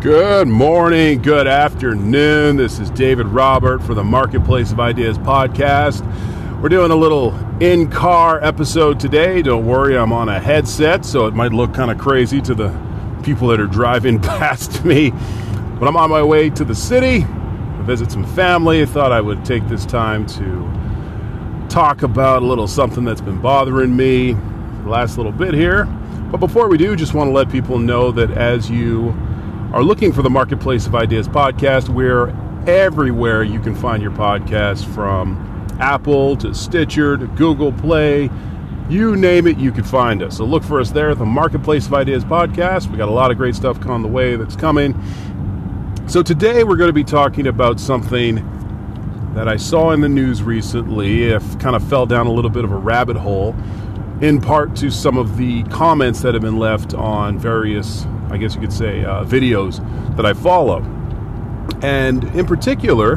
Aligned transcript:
Good 0.00 0.46
morning, 0.46 1.22
good 1.22 1.48
afternoon. 1.48 2.56
This 2.56 2.78
is 2.78 2.88
David 2.88 3.26
Robert 3.26 3.82
for 3.82 3.94
the 3.94 4.04
Marketplace 4.04 4.70
of 4.70 4.78
Ideas 4.78 5.18
podcast. 5.18 6.04
We're 6.62 6.68
doing 6.68 6.92
a 6.92 6.94
little 6.94 7.34
in 7.60 7.90
car 7.90 8.38
episode 8.44 9.00
today. 9.00 9.42
Don't 9.42 9.66
worry, 9.66 9.98
I'm 9.98 10.12
on 10.12 10.28
a 10.28 10.38
headset, 10.38 11.04
so 11.04 11.26
it 11.26 11.34
might 11.34 11.52
look 11.52 11.74
kind 11.74 11.90
of 11.90 11.98
crazy 11.98 12.40
to 12.42 12.54
the 12.54 12.68
people 13.24 13.48
that 13.48 13.58
are 13.58 13.66
driving 13.66 14.20
past 14.22 14.84
me. 14.84 15.10
But 15.10 15.88
I'm 15.88 15.96
on 15.96 16.10
my 16.10 16.22
way 16.22 16.48
to 16.50 16.64
the 16.64 16.76
city 16.76 17.22
to 17.22 17.82
visit 17.82 18.12
some 18.12 18.24
family. 18.36 18.82
I 18.82 18.84
thought 18.86 19.10
I 19.10 19.20
would 19.20 19.44
take 19.44 19.66
this 19.66 19.84
time 19.84 20.26
to 20.26 21.68
talk 21.68 22.04
about 22.04 22.44
a 22.44 22.46
little 22.46 22.68
something 22.68 23.04
that's 23.04 23.20
been 23.20 23.40
bothering 23.40 23.96
me 23.96 24.34
the 24.34 24.90
last 24.90 25.16
little 25.16 25.32
bit 25.32 25.54
here. 25.54 25.86
But 26.30 26.38
before 26.38 26.68
we 26.68 26.78
do, 26.78 26.94
just 26.94 27.14
want 27.14 27.26
to 27.26 27.32
let 27.32 27.50
people 27.50 27.80
know 27.80 28.12
that 28.12 28.30
as 28.30 28.70
you 28.70 29.12
are 29.72 29.82
looking 29.82 30.14
for 30.14 30.22
the 30.22 30.30
Marketplace 30.30 30.86
of 30.86 30.94
Ideas 30.94 31.28
podcast, 31.28 31.90
we're 31.90 32.30
everywhere 32.66 33.42
you 33.42 33.60
can 33.60 33.74
find 33.74 34.02
your 34.02 34.12
podcast 34.12 34.86
from 34.94 35.36
Apple 35.78 36.36
to 36.38 36.54
Stitcher 36.54 37.18
to 37.18 37.26
Google 37.26 37.72
Play. 37.72 38.30
You 38.88 39.14
name 39.14 39.46
it, 39.46 39.58
you 39.58 39.70
can 39.70 39.84
find 39.84 40.22
us. 40.22 40.38
So 40.38 40.46
look 40.46 40.64
for 40.64 40.80
us 40.80 40.90
there, 40.90 41.10
at 41.10 41.18
the 41.18 41.26
Marketplace 41.26 41.86
of 41.86 41.92
Ideas 41.92 42.24
podcast. 42.24 42.90
We 42.90 42.96
got 42.96 43.10
a 43.10 43.12
lot 43.12 43.30
of 43.30 43.36
great 43.36 43.54
stuff 43.54 43.84
on 43.86 44.00
the 44.00 44.08
way 44.08 44.36
that's 44.36 44.56
coming. 44.56 44.98
So 46.06 46.22
today 46.22 46.64
we're 46.64 46.76
going 46.76 46.88
to 46.88 46.94
be 46.94 47.04
talking 47.04 47.46
about 47.46 47.78
something 47.78 48.36
that 49.34 49.48
I 49.48 49.58
saw 49.58 49.90
in 49.90 50.00
the 50.00 50.08
news 50.08 50.42
recently. 50.42 51.24
If 51.24 51.58
kind 51.58 51.76
of 51.76 51.86
fell 51.86 52.06
down 52.06 52.26
a 52.26 52.32
little 52.32 52.50
bit 52.50 52.64
of 52.64 52.72
a 52.72 52.76
rabbit 52.76 53.18
hole, 53.18 53.54
in 54.22 54.40
part 54.40 54.74
to 54.76 54.90
some 54.90 55.18
of 55.18 55.36
the 55.36 55.62
comments 55.64 56.22
that 56.22 56.32
have 56.32 56.42
been 56.42 56.58
left 56.58 56.94
on 56.94 57.38
various 57.38 58.06
I 58.30 58.36
guess 58.36 58.54
you 58.54 58.60
could 58.60 58.72
say, 58.72 59.04
uh, 59.04 59.24
videos 59.24 59.78
that 60.16 60.26
I 60.26 60.32
follow. 60.32 60.80
And 61.82 62.24
in 62.34 62.46
particular, 62.46 63.14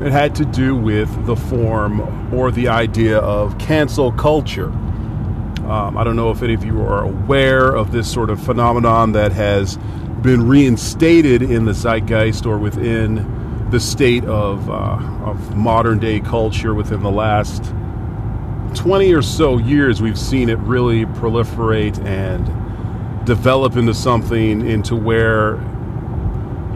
it 0.00 0.12
had 0.12 0.34
to 0.36 0.44
do 0.44 0.76
with 0.76 1.26
the 1.26 1.36
form 1.36 2.34
or 2.34 2.50
the 2.50 2.68
idea 2.68 3.18
of 3.18 3.58
cancel 3.58 4.12
culture. 4.12 4.68
Um, 5.66 5.96
I 5.96 6.04
don't 6.04 6.16
know 6.16 6.30
if 6.30 6.42
any 6.42 6.54
of 6.54 6.64
you 6.64 6.80
are 6.82 7.02
aware 7.02 7.74
of 7.74 7.92
this 7.92 8.10
sort 8.12 8.30
of 8.30 8.42
phenomenon 8.42 9.12
that 9.12 9.32
has 9.32 9.78
been 10.22 10.46
reinstated 10.46 11.42
in 11.42 11.64
the 11.64 11.72
zeitgeist 11.72 12.46
or 12.46 12.58
within 12.58 13.68
the 13.70 13.80
state 13.80 14.24
of, 14.24 14.68
uh, 14.70 14.98
of 15.24 15.56
modern 15.56 15.98
day 15.98 16.20
culture 16.20 16.74
within 16.74 17.02
the 17.02 17.10
last 17.10 17.64
20 18.74 19.12
or 19.12 19.22
so 19.22 19.58
years. 19.58 20.02
We've 20.02 20.18
seen 20.18 20.48
it 20.48 20.58
really 20.58 21.06
proliferate 21.06 21.98
and 22.04 22.46
develop 23.26 23.76
into 23.76 23.92
something 23.92 24.66
into 24.66 24.96
where 24.96 25.60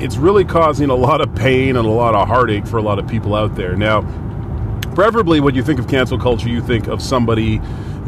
it's 0.00 0.16
really 0.16 0.44
causing 0.44 0.90
a 0.90 0.94
lot 0.94 1.20
of 1.20 1.34
pain 1.34 1.76
and 1.76 1.86
a 1.86 1.90
lot 1.90 2.14
of 2.14 2.26
heartache 2.26 2.66
for 2.66 2.78
a 2.78 2.82
lot 2.82 2.98
of 2.98 3.06
people 3.06 3.34
out 3.34 3.54
there. 3.54 3.76
Now, 3.76 4.02
preferably 4.94 5.40
when 5.40 5.54
you 5.54 5.62
think 5.62 5.78
of 5.78 5.88
cancel 5.88 6.18
culture, 6.18 6.48
you 6.48 6.60
think 6.60 6.88
of 6.88 7.00
somebody 7.00 7.60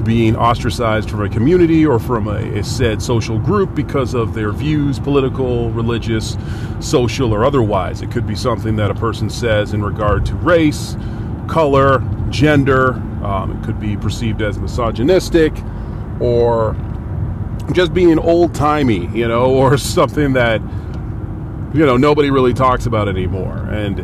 being 0.05 0.35
ostracized 0.35 1.11
from 1.11 1.23
a 1.23 1.29
community 1.29 1.85
or 1.85 1.99
from 1.99 2.27
a, 2.27 2.59
a, 2.59 2.65
said 2.65 3.03
social 3.03 3.39
group 3.39 3.75
because 3.75 4.15
of 4.15 4.35
their 4.35 4.51
views, 4.51 4.99
political, 4.99 5.71
religious, 5.71 6.37
social, 6.81 7.33
or 7.33 7.45
otherwise. 7.45 8.01
It 8.01 8.11
could 8.11 8.27
be 8.27 8.35
something 8.35 8.77
that 8.77 8.91
a 8.91 8.95
person 8.95 9.29
says 9.29 9.75
in 9.75 9.85
regard 9.85 10.25
to 10.27 10.35
race, 10.37 10.97
color, 11.47 12.03
gender. 12.31 12.95
Um, 13.23 13.53
it 13.53 13.65
could 13.65 13.79
be 13.79 13.97
perceived 13.97 14.41
as 14.43 14.59
misogynistic 14.59 15.53
or 16.21 16.75
just 17.73 17.95
being 17.95 18.19
old 18.19 18.55
timey, 18.55 19.07
you 19.09 19.29
know, 19.29 19.55
or 19.55 19.77
something 19.79 20.33
that, 20.35 20.61
you 21.75 21.87
know, 21.87 21.97
nobody 21.97 22.31
really 22.31 22.55
talks 22.55 22.87
about 22.87 23.09
anymore. 23.09 23.57
And 23.57 24.01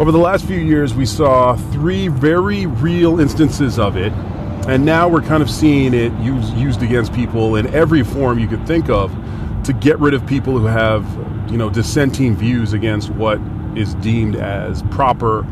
over 0.00 0.10
the 0.10 0.18
last 0.18 0.44
few 0.44 0.58
years, 0.58 0.94
we 0.94 1.06
saw 1.06 1.56
three 1.72 2.08
very 2.08 2.66
real 2.66 3.20
instances 3.20 3.78
of 3.78 3.96
it. 3.96 4.12
And 4.66 4.84
now 4.84 5.08
we're 5.08 5.22
kind 5.22 5.42
of 5.42 5.50
seeing 5.50 5.92
it 5.92 6.12
used, 6.20 6.54
used 6.54 6.82
against 6.82 7.12
people 7.12 7.56
in 7.56 7.66
every 7.74 8.02
form 8.02 8.38
you 8.38 8.48
could 8.48 8.66
think 8.66 8.88
of 8.88 9.14
to 9.64 9.72
get 9.72 9.98
rid 9.98 10.14
of 10.14 10.26
people 10.26 10.58
who 10.58 10.66
have, 10.66 11.04
you 11.50 11.58
know, 11.58 11.68
dissenting 11.68 12.34
views 12.34 12.72
against 12.72 13.10
what 13.10 13.38
is 13.76 13.94
deemed 13.96 14.36
as 14.36 14.82
proper 14.84 15.46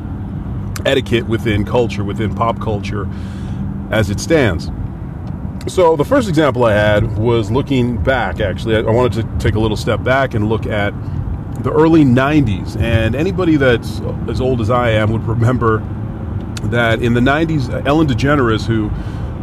etiquette 0.86 1.26
within 1.26 1.64
culture, 1.64 2.04
within 2.04 2.34
pop 2.34 2.60
culture 2.60 3.08
as 3.90 4.10
it 4.10 4.18
stands. 4.18 4.70
So 5.68 5.94
the 5.94 6.04
first 6.04 6.28
example 6.28 6.64
I 6.64 6.72
had 6.72 7.16
was 7.16 7.50
looking 7.50 8.02
back. 8.02 8.40
Actually, 8.40 8.76
I 8.76 8.80
wanted 8.80 9.22
to 9.22 9.38
take 9.38 9.54
a 9.54 9.60
little 9.60 9.76
step 9.76 10.02
back 10.02 10.34
and 10.34 10.48
look 10.48 10.66
at 10.66 10.92
the 11.62 11.70
early 11.70 12.04
'90s. 12.04 12.76
And 12.80 13.14
anybody 13.14 13.56
that's 13.56 14.00
as 14.28 14.40
old 14.40 14.60
as 14.60 14.70
I 14.70 14.90
am 14.90 15.12
would 15.12 15.22
remember 15.26 15.78
that 16.64 17.00
in 17.00 17.14
the 17.14 17.20
'90s, 17.20 17.86
Ellen 17.86 18.08
DeGeneres, 18.08 18.66
who 18.66 18.90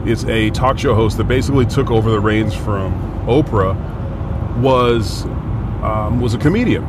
is 0.09 0.25
a 0.25 0.49
talk 0.49 0.77
show 0.77 0.93
host 0.93 1.17
that 1.17 1.25
basically 1.25 1.65
took 1.65 1.89
over 1.89 2.11
the 2.11 2.19
reins 2.19 2.53
from 2.53 2.93
Oprah, 3.25 3.75
was 4.61 5.23
um, 5.83 6.19
was 6.19 6.33
a 6.33 6.37
comedian, 6.37 6.83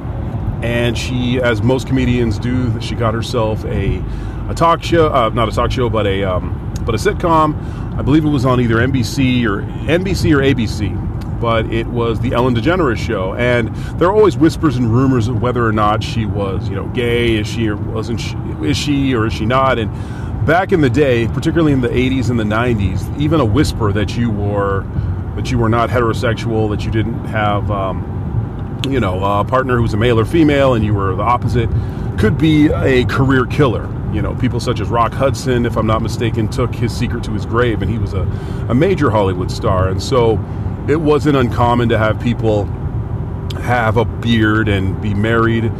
and 0.64 0.98
she, 0.98 1.40
as 1.40 1.62
most 1.62 1.86
comedians 1.86 2.36
do, 2.36 2.80
she 2.80 2.96
got 2.96 3.14
herself 3.14 3.64
a 3.66 4.02
a 4.48 4.54
talk 4.54 4.82
show, 4.82 5.06
uh, 5.06 5.28
not 5.28 5.48
a 5.48 5.52
talk 5.52 5.70
show, 5.70 5.88
but 5.88 6.04
a 6.08 6.24
um, 6.24 6.69
but 6.80 6.94
a 6.94 6.98
sitcom. 6.98 7.54
I 7.98 8.02
believe 8.02 8.24
it 8.24 8.28
was 8.28 8.44
on 8.44 8.60
either 8.60 8.76
NBC 8.76 9.44
or 9.44 9.62
NBC 9.62 10.34
or 10.34 10.40
ABC, 10.40 11.40
but 11.40 11.66
it 11.72 11.86
was 11.86 12.20
the 12.20 12.32
Ellen 12.32 12.54
DeGeneres 12.54 12.96
show. 12.96 13.34
And 13.34 13.74
there 13.98 14.08
are 14.08 14.14
always 14.14 14.36
whispers 14.36 14.76
and 14.76 14.92
rumors 14.92 15.28
of 15.28 15.42
whether 15.42 15.64
or 15.64 15.72
not 15.72 16.02
she 16.02 16.26
was, 16.26 16.68
you 16.68 16.76
know, 16.76 16.86
gay. 16.88 17.36
Is 17.36 17.46
she 17.46 17.68
or 17.68 17.76
wasn't? 17.76 18.20
She, 18.20 18.36
is 18.62 18.76
she 18.76 19.14
or 19.14 19.26
is 19.26 19.32
she 19.32 19.46
not? 19.46 19.78
And 19.78 19.90
back 20.46 20.72
in 20.72 20.80
the 20.80 20.90
day, 20.90 21.28
particularly 21.28 21.72
in 21.72 21.80
the 21.80 21.88
80s 21.88 22.30
and 22.30 22.38
the 22.38 22.44
90s, 22.44 23.18
even 23.20 23.40
a 23.40 23.44
whisper 23.44 23.92
that 23.92 24.16
you 24.16 24.30
were 24.30 24.86
that 25.36 25.50
you 25.50 25.58
were 25.58 25.68
not 25.68 25.90
heterosexual, 25.90 26.70
that 26.70 26.84
you 26.84 26.90
didn't 26.90 27.24
have. 27.26 27.70
Um, 27.70 28.16
you 28.88 28.98
know, 28.98 29.22
a 29.22 29.44
partner 29.44 29.76
who 29.76 29.82
was 29.82 29.92
a 29.92 29.98
male 29.98 30.18
or 30.18 30.24
female, 30.24 30.72
and 30.72 30.82
you 30.82 30.94
were 30.94 31.14
the 31.14 31.22
opposite, 31.22 31.68
could 32.18 32.38
be 32.38 32.68
a 32.72 33.04
career 33.04 33.44
killer 33.44 33.86
you 34.12 34.22
know, 34.22 34.34
people 34.34 34.60
such 34.60 34.80
as 34.80 34.88
Rock 34.88 35.12
Hudson, 35.12 35.66
if 35.66 35.76
I'm 35.76 35.86
not 35.86 36.02
mistaken, 36.02 36.48
took 36.48 36.74
his 36.74 36.96
secret 36.96 37.24
to 37.24 37.32
his 37.32 37.46
grave, 37.46 37.82
and 37.82 37.90
he 37.90 37.98
was 37.98 38.12
a, 38.12 38.22
a 38.68 38.74
major 38.74 39.10
Hollywood 39.10 39.50
star. 39.50 39.88
And 39.88 40.02
so 40.02 40.32
it 40.88 41.00
wasn't 41.00 41.36
uncommon 41.36 41.88
to 41.90 41.98
have 41.98 42.20
people 42.20 42.64
have 43.62 43.96
a 43.96 44.04
beard 44.04 44.68
and 44.68 45.00
be 45.00 45.14
married, 45.14 45.70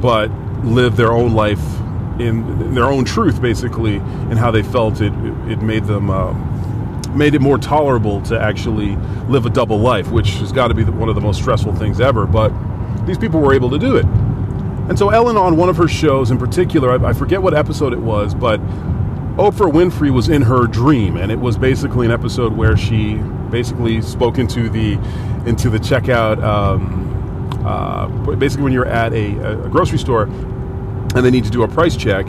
but 0.00 0.30
live 0.64 0.96
their 0.96 1.12
own 1.12 1.34
life 1.34 1.62
in, 2.20 2.48
in 2.62 2.74
their 2.74 2.86
own 2.86 3.04
truth, 3.04 3.40
basically, 3.40 3.96
and 3.96 4.38
how 4.38 4.50
they 4.50 4.62
felt 4.62 5.00
it. 5.00 5.12
It 5.50 5.62
made 5.62 5.84
them. 5.84 6.10
Uh, 6.10 6.34
made 7.14 7.34
it 7.34 7.40
more 7.40 7.58
tolerable 7.58 8.20
to 8.20 8.38
actually 8.38 8.94
live 9.28 9.46
a 9.46 9.50
double 9.50 9.78
life, 9.78 10.10
which 10.10 10.32
has 10.34 10.52
got 10.52 10.68
to 10.68 10.74
be 10.74 10.84
one 10.84 11.08
of 11.08 11.14
the 11.14 11.20
most 11.20 11.40
stressful 11.40 11.74
things 11.74 12.00
ever. 12.00 12.26
But 12.26 12.52
these 13.06 13.18
people 13.18 13.40
were 13.40 13.54
able 13.54 13.70
to 13.70 13.78
do 13.78 13.96
it. 13.96 14.04
And 14.88 14.98
so 14.98 15.10
Ellen, 15.10 15.36
on 15.36 15.56
one 15.56 15.68
of 15.68 15.76
her 15.76 15.88
shows 15.88 16.30
in 16.30 16.38
particular, 16.38 16.90
I, 16.90 17.10
I 17.10 17.12
forget 17.12 17.42
what 17.42 17.54
episode 17.54 17.92
it 17.92 18.00
was, 18.00 18.34
but 18.34 18.58
Oprah 19.38 19.70
Winfrey 19.70 20.10
was 20.10 20.28
in 20.28 20.42
her 20.42 20.66
dream, 20.66 21.16
and 21.16 21.30
it 21.30 21.38
was 21.38 21.56
basically 21.56 22.06
an 22.06 22.12
episode 22.12 22.54
where 22.54 22.76
she 22.76 23.14
basically 23.50 24.02
spoke 24.02 24.38
into 24.38 24.68
the 24.68 24.94
into 25.46 25.70
the 25.70 25.78
checkout. 25.78 26.42
Um, 26.42 27.06
uh, 27.64 28.08
basically, 28.34 28.64
when 28.64 28.72
you're 28.72 28.86
at 28.86 29.12
a, 29.12 29.64
a, 29.64 29.68
grocery 29.68 29.98
store 29.98 30.24
and 30.24 31.24
they 31.24 31.30
need 31.30 31.44
to 31.44 31.50
do 31.50 31.62
a 31.62 31.68
price 31.68 31.96
check, 31.96 32.26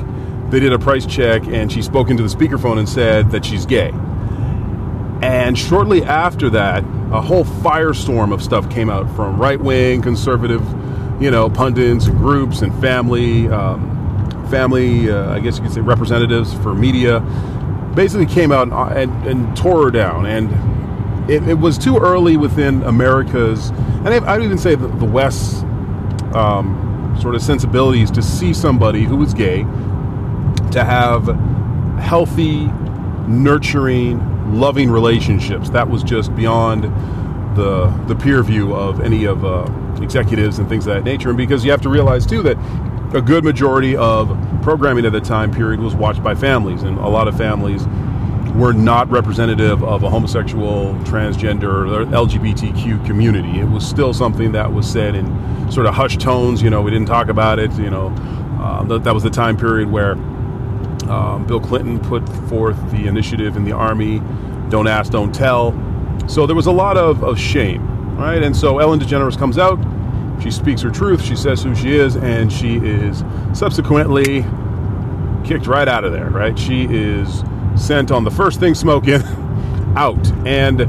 they 0.50 0.60
did 0.60 0.72
a 0.72 0.78
price 0.78 1.06
check, 1.06 1.48
and 1.48 1.72
she 1.72 1.82
spoke 1.82 2.10
into 2.10 2.22
the 2.22 2.30
speakerphone 2.30 2.78
and 2.78 2.88
said 2.88 3.32
that 3.32 3.44
she's 3.44 3.66
gay. 3.66 3.92
And 5.22 5.58
shortly 5.58 6.04
after 6.04 6.50
that, 6.52 6.84
a 7.12 7.22
whole 7.22 7.44
firestorm 7.44 8.34
of 8.34 8.44
stuff 8.44 8.70
came 8.70 8.90
out 8.90 9.10
from 9.16 9.40
right 9.40 9.60
wing 9.60 10.02
conservative 10.02 10.62
you 11.20 11.30
know, 11.30 11.50
pundits 11.50 12.06
and 12.06 12.18
groups 12.18 12.62
and 12.62 12.74
family, 12.80 13.48
um, 13.50 14.48
family, 14.50 15.12
uh, 15.12 15.34
I 15.34 15.40
guess 15.40 15.58
you 15.58 15.64
could 15.64 15.74
say 15.74 15.82
representatives 15.82 16.54
for 16.54 16.74
media, 16.74 17.20
basically 17.96 18.26
came 18.26 18.52
out 18.52 18.68
and, 18.68 18.74
and, 18.98 19.28
and 19.28 19.58
tore 19.58 19.86
her 19.86 19.92
down. 19.92 20.26
And 20.26 21.30
it, 21.30 21.48
it, 21.48 21.56
was 21.56 21.78
too 21.78 21.98
early 21.98 22.38
within 22.38 22.84
America's, 22.84 23.70
and 23.70 24.10
I, 24.10 24.38
would 24.38 24.44
even 24.44 24.58
say 24.58 24.76
the, 24.76 24.88
the 24.88 25.06
West's 25.06 25.64
um, 26.34 27.18
sort 27.22 27.36
of 27.36 27.42
sensibilities 27.42 28.10
to 28.12 28.22
see 28.22 28.54
somebody 28.54 29.04
who 29.04 29.18
was 29.18 29.34
gay 29.34 29.64
to 30.72 30.84
have 30.84 31.26
healthy, 32.00 32.68
nurturing, 33.28 34.58
loving 34.58 34.90
relationships. 34.90 35.70
That 35.70 35.90
was 35.90 36.04
just 36.04 36.36
beyond 36.36 36.84
the 37.56 37.88
the 38.08 38.16
peer 38.16 38.42
view 38.44 38.74
of 38.74 39.02
any 39.02 39.26
of 39.26 39.44
uh, 39.44 39.66
executives 40.02 40.60
and 40.60 40.68
things 40.70 40.88
of 40.88 40.94
that 40.94 41.04
nature. 41.04 41.30
And 41.30 41.38
because 41.38 41.64
you 41.64 41.72
have 41.72 41.82
to 41.82 41.90
realize 41.90 42.26
too 42.26 42.42
that 42.44 42.58
a 43.16 43.22
good 43.22 43.44
majority 43.44 43.96
of 43.96 44.28
programming 44.62 45.06
at 45.06 45.12
the 45.12 45.22
time 45.22 45.52
period 45.52 45.80
was 45.80 45.96
watched 45.96 46.24
by 46.24 46.36
families, 46.36 46.84
and 46.84 46.98
a 47.00 47.08
lot 47.08 47.28
of 47.28 47.38
families 47.38 47.88
were 48.56 48.74
not 48.74 49.10
representative 49.10 49.84
of 49.84 50.04
a 50.04 50.10
homosexual, 50.10 50.94
transgender, 51.06 51.90
or 51.90 52.06
LGBTQ 52.06 53.06
community. 53.06 53.60
It 53.60 53.70
was 53.70 53.88
still 53.88 54.14
something 54.14 54.52
that 54.52 54.72
was 54.72 54.90
said 54.90 55.16
in 55.16 55.72
sort 55.72 55.86
of 55.86 55.94
hushed 55.94 56.20
tones. 56.20 56.62
You 56.62 56.70
know, 56.70 56.82
we 56.82 56.92
didn't 56.92 57.08
talk 57.08 57.30
about 57.30 57.60
it. 57.60 57.72
You 57.74 57.90
know, 57.90 58.08
uh, 58.60 58.84
that, 58.84 59.04
that 59.04 59.14
was 59.14 59.24
the 59.24 59.30
time 59.30 59.58
period 59.58 59.90
where 59.90 60.14
um, 61.10 61.46
Bill 61.48 61.60
Clinton 61.60 62.00
put 62.00 62.28
forth 62.48 62.78
the 62.92 63.08
initiative 63.08 63.56
in 63.56 63.66
the 63.66 63.72
Army 63.72 64.22
don't 64.70 64.88
ask, 64.88 65.12
don't 65.12 65.34
tell. 65.34 65.74
So 66.28 66.46
there 66.46 66.56
was 66.56 66.68
a 66.68 66.72
lot 66.72 66.98
of, 66.98 67.24
of 67.24 67.40
shame, 67.40 67.99
right? 68.20 68.44
And 68.44 68.56
so 68.56 68.80
Ellen 68.80 69.00
DeGeneres 69.00 69.38
comes 69.38 69.58
out, 69.58 69.80
she 70.42 70.52
speaks 70.52 70.82
her 70.82 70.92
truth, 70.92 71.24
she 71.24 71.36
says 71.36 71.64
who 71.64 71.74
she 71.76 71.96
is, 71.96 72.16
and 72.16 72.52
she 72.52 72.78
is 72.78 73.24
subsequently 73.54 74.46
kicked 75.44 75.68
right 75.68 75.88
out 75.88 76.04
of 76.04 76.12
there, 76.12 76.30
right? 76.30 76.58
She 76.58 76.86
is 76.86 77.44
sent 77.76 78.12
on 78.12 78.24
the 78.24 78.32
first 78.32 78.60
thing 78.60 78.76
smoking 78.76 79.22
out. 79.96 80.32
And 80.46 80.82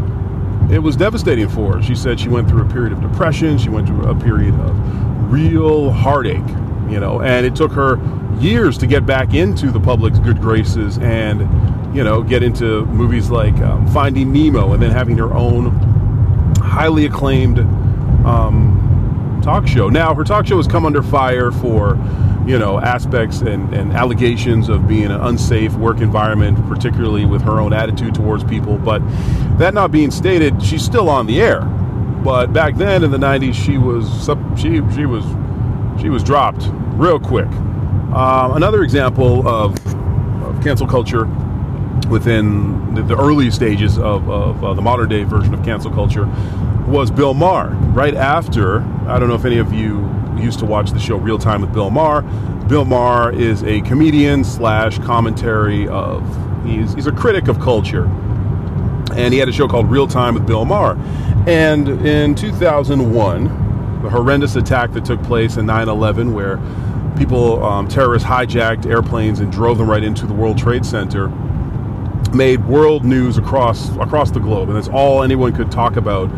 it 0.72 0.78
was 0.78 0.96
devastating 0.96 1.48
for 1.48 1.76
her. 1.76 1.82
She 1.82 1.94
said 1.94 2.20
she 2.20 2.28
went 2.28 2.48
through 2.48 2.62
a 2.62 2.68
period 2.68 2.92
of 2.92 3.00
depression, 3.00 3.58
she 3.58 3.68
went 3.68 3.88
through 3.88 4.04
a 4.04 4.14
period 4.14 4.54
of 4.60 5.32
real 5.32 5.90
heartache, 5.90 6.48
you 6.88 7.00
know, 7.00 7.20
and 7.22 7.46
it 7.46 7.56
took 7.56 7.72
her 7.72 7.98
years 8.40 8.78
to 8.78 8.86
get 8.86 9.04
back 9.06 9.34
into 9.34 9.70
the 9.70 9.80
public's 9.80 10.18
good 10.18 10.40
graces 10.40 10.98
and, 10.98 11.40
you 11.94 12.02
know, 12.04 12.22
get 12.22 12.42
into 12.42 12.84
movies 12.86 13.30
like 13.30 13.56
um, 13.58 13.86
Finding 13.88 14.32
Nemo 14.32 14.72
and 14.72 14.82
then 14.82 14.90
having 14.90 15.18
her 15.18 15.32
own 15.34 15.89
highly 16.70 17.06
acclaimed 17.06 17.58
um, 18.26 19.40
talk 19.42 19.66
show. 19.66 19.88
Now, 19.88 20.14
her 20.14 20.24
talk 20.24 20.46
show 20.46 20.56
has 20.56 20.66
come 20.66 20.86
under 20.86 21.02
fire 21.02 21.50
for 21.50 21.96
you 22.46 22.58
know, 22.58 22.80
aspects 22.80 23.40
and, 23.42 23.72
and 23.74 23.92
allegations 23.92 24.68
of 24.68 24.88
being 24.88 25.06
an 25.06 25.20
unsafe 25.20 25.72
work 25.74 25.98
environment, 25.98 26.58
particularly 26.68 27.24
with 27.24 27.42
her 27.42 27.60
own 27.60 27.72
attitude 27.72 28.14
towards 28.14 28.42
people. 28.44 28.78
But 28.78 29.00
that 29.58 29.74
not 29.74 29.92
being 29.92 30.10
stated, 30.10 30.62
she's 30.62 30.82
still 30.82 31.08
on 31.08 31.26
the 31.26 31.40
air. 31.40 31.60
But 31.60 32.52
back 32.52 32.76
then 32.76 33.04
in 33.04 33.10
the 33.10 33.18
'90s, 33.18 33.54
she 33.54 33.78
was 33.78 34.28
she 34.60 34.82
she 34.94 35.06
was 35.06 35.24
she 36.00 36.08
was 36.08 36.22
dropped 36.22 36.68
real 36.96 37.20
quick. 37.20 37.48
Uh, 38.12 38.52
another 38.54 38.82
example 38.82 39.46
of, 39.46 39.76
of, 40.42 40.60
cancel 40.62 40.86
culture 40.86 41.26
within 42.10 42.94
the, 42.94 43.02
the 43.02 43.16
early 43.16 43.50
stages 43.50 43.96
of, 43.96 44.28
of 44.28 44.62
uh, 44.64 44.74
the 44.74 44.82
modern 44.82 45.08
day 45.08 45.22
version 45.22 45.54
of 45.54 45.64
cancel 45.64 45.90
culture 45.90 46.26
was 46.86 47.10
Bill 47.10 47.34
Maher. 47.34 47.68
Right 47.92 48.14
after, 48.14 48.82
I 49.06 49.18
don't 49.18 49.28
know 49.28 49.36
if 49.36 49.44
any 49.44 49.58
of 49.58 49.72
you 49.72 50.08
used 50.36 50.58
to 50.58 50.66
watch 50.66 50.90
the 50.90 50.98
show 50.98 51.16
Real 51.16 51.38
Time 51.38 51.60
with 51.60 51.72
Bill 51.72 51.90
Maher. 51.90 52.22
Bill 52.68 52.84
Maher 52.84 53.32
is 53.32 53.62
a 53.62 53.80
comedian 53.82 54.42
slash 54.42 54.98
commentary 54.98 55.86
of 55.88 56.22
he's 56.66 56.92
he's 56.94 57.06
a 57.06 57.12
critic 57.12 57.48
of 57.48 57.60
culture, 57.60 58.04
and 59.14 59.32
he 59.32 59.38
had 59.38 59.48
a 59.48 59.52
show 59.52 59.68
called 59.68 59.90
Real 59.90 60.06
Time 60.06 60.34
with 60.34 60.46
Bill 60.46 60.64
Maher. 60.64 60.96
And 61.46 61.88
in 62.06 62.34
2001, 62.34 64.02
the 64.02 64.10
horrendous 64.10 64.56
attack 64.56 64.92
that 64.92 65.04
took 65.04 65.22
place 65.22 65.56
in 65.56 65.66
9/11, 65.66 66.32
where 66.32 66.58
people 67.16 67.62
um, 67.64 67.86
terrorists 67.86 68.26
hijacked 68.26 68.86
airplanes 68.86 69.40
and 69.40 69.52
drove 69.52 69.78
them 69.78 69.88
right 69.88 70.02
into 70.02 70.26
the 70.26 70.34
World 70.34 70.58
Trade 70.58 70.84
Center 70.84 71.30
made 72.34 72.64
world 72.66 73.04
news 73.04 73.38
across 73.38 73.90
across 73.96 74.30
the 74.30 74.40
globe 74.40 74.68
and 74.68 74.76
that's 74.76 74.88
all 74.88 75.22
anyone 75.22 75.52
could 75.52 75.70
talk 75.70 75.96
about 75.96 76.30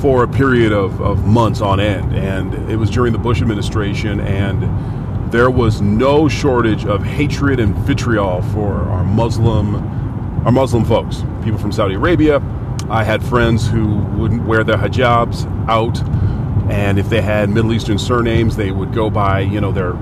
for 0.00 0.22
a 0.22 0.28
period 0.28 0.72
of, 0.72 1.00
of 1.00 1.26
months 1.26 1.60
on 1.60 1.78
end. 1.78 2.14
And 2.14 2.54
it 2.70 2.76
was 2.76 2.90
during 2.90 3.12
the 3.12 3.18
Bush 3.18 3.42
administration, 3.42 4.20
and 4.20 5.32
there 5.32 5.50
was 5.50 5.80
no 5.80 6.28
shortage 6.28 6.86
of 6.86 7.04
hatred 7.04 7.60
and 7.60 7.74
vitriol 7.76 8.42
for 8.42 8.72
our 8.72 9.04
Muslim, 9.04 9.76
our 10.46 10.52
Muslim 10.52 10.84
folks, 10.84 11.22
people 11.44 11.58
from 11.58 11.72
Saudi 11.72 11.94
Arabia. 11.94 12.42
I 12.88 13.04
had 13.04 13.22
friends 13.22 13.68
who 13.68 13.98
wouldn't 14.16 14.46
wear 14.46 14.64
their 14.64 14.78
hijabs 14.78 15.46
out, 15.68 16.02
and 16.70 16.98
if 16.98 17.08
they 17.08 17.20
had 17.20 17.50
Middle 17.50 17.72
Eastern 17.72 17.98
surnames, 17.98 18.56
they 18.56 18.70
would 18.70 18.92
go 18.92 19.10
by, 19.10 19.40
you 19.40 19.60
know, 19.60 19.70
their 19.70 19.92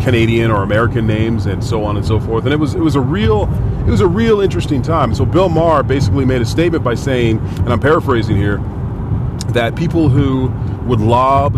Canadian 0.00 0.50
or 0.50 0.62
American 0.62 1.06
names, 1.06 1.46
and 1.46 1.62
so 1.62 1.84
on 1.84 1.96
and 1.96 2.06
so 2.06 2.20
forth. 2.20 2.44
And 2.44 2.54
it 2.54 2.58
was 2.58 2.74
it 2.74 2.80
was 2.80 2.94
a 2.94 3.00
real 3.00 3.46
it 3.90 3.94
was 3.94 4.00
a 4.02 4.06
real 4.06 4.40
interesting 4.40 4.82
time. 4.82 5.12
So 5.16 5.26
Bill 5.26 5.48
Maher 5.48 5.82
basically 5.82 6.24
made 6.24 6.40
a 6.40 6.46
statement 6.46 6.84
by 6.84 6.94
saying, 6.94 7.38
and 7.38 7.70
I'm 7.70 7.80
paraphrasing 7.80 8.36
here 8.36 8.58
that 9.48 9.74
people 9.74 10.08
who 10.08 10.46
would 10.86 11.00
lob 11.00 11.56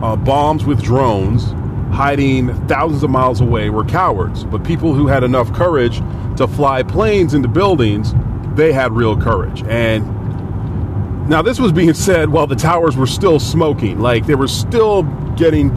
uh, 0.00 0.14
bombs 0.14 0.64
with 0.64 0.80
drones 0.80 1.46
hiding 1.92 2.54
thousands 2.68 3.02
of 3.02 3.10
miles 3.10 3.40
away 3.40 3.68
were 3.68 3.84
cowards. 3.84 4.44
But 4.44 4.62
people 4.62 4.94
who 4.94 5.08
had 5.08 5.24
enough 5.24 5.52
courage 5.54 5.98
to 6.36 6.46
fly 6.46 6.84
planes 6.84 7.34
into 7.34 7.48
buildings, 7.48 8.14
they 8.54 8.72
had 8.72 8.92
real 8.92 9.20
courage. 9.20 9.64
And 9.64 11.28
now 11.28 11.42
this 11.42 11.58
was 11.58 11.72
being 11.72 11.94
said 11.94 12.28
while 12.28 12.46
the 12.46 12.54
towers 12.54 12.96
were 12.96 13.08
still 13.08 13.40
smoking, 13.40 13.98
like 13.98 14.26
they 14.26 14.36
were 14.36 14.46
still 14.46 15.02
getting 15.34 15.70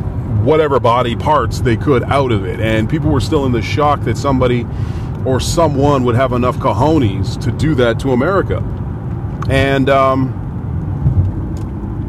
whatever 0.46 0.80
body 0.80 1.16
parts 1.16 1.62
they 1.62 1.76
could 1.76 2.04
out 2.04 2.32
of 2.32 2.46
it. 2.46 2.60
And 2.60 2.88
people 2.88 3.10
were 3.10 3.22
still 3.22 3.48
in 3.48 3.54
the 3.54 3.64
shock 3.64 4.02
that 4.02 4.18
somebody 4.18 4.68
or 5.26 5.40
someone 5.40 6.04
would 6.04 6.16
have 6.16 6.34
enough 6.34 6.58
cojones 6.58 7.40
to 7.42 7.52
do 7.52 7.76
that 7.76 8.00
to 8.00 8.12
America. 8.12 8.58
And 9.50 9.90
um, 9.90 10.30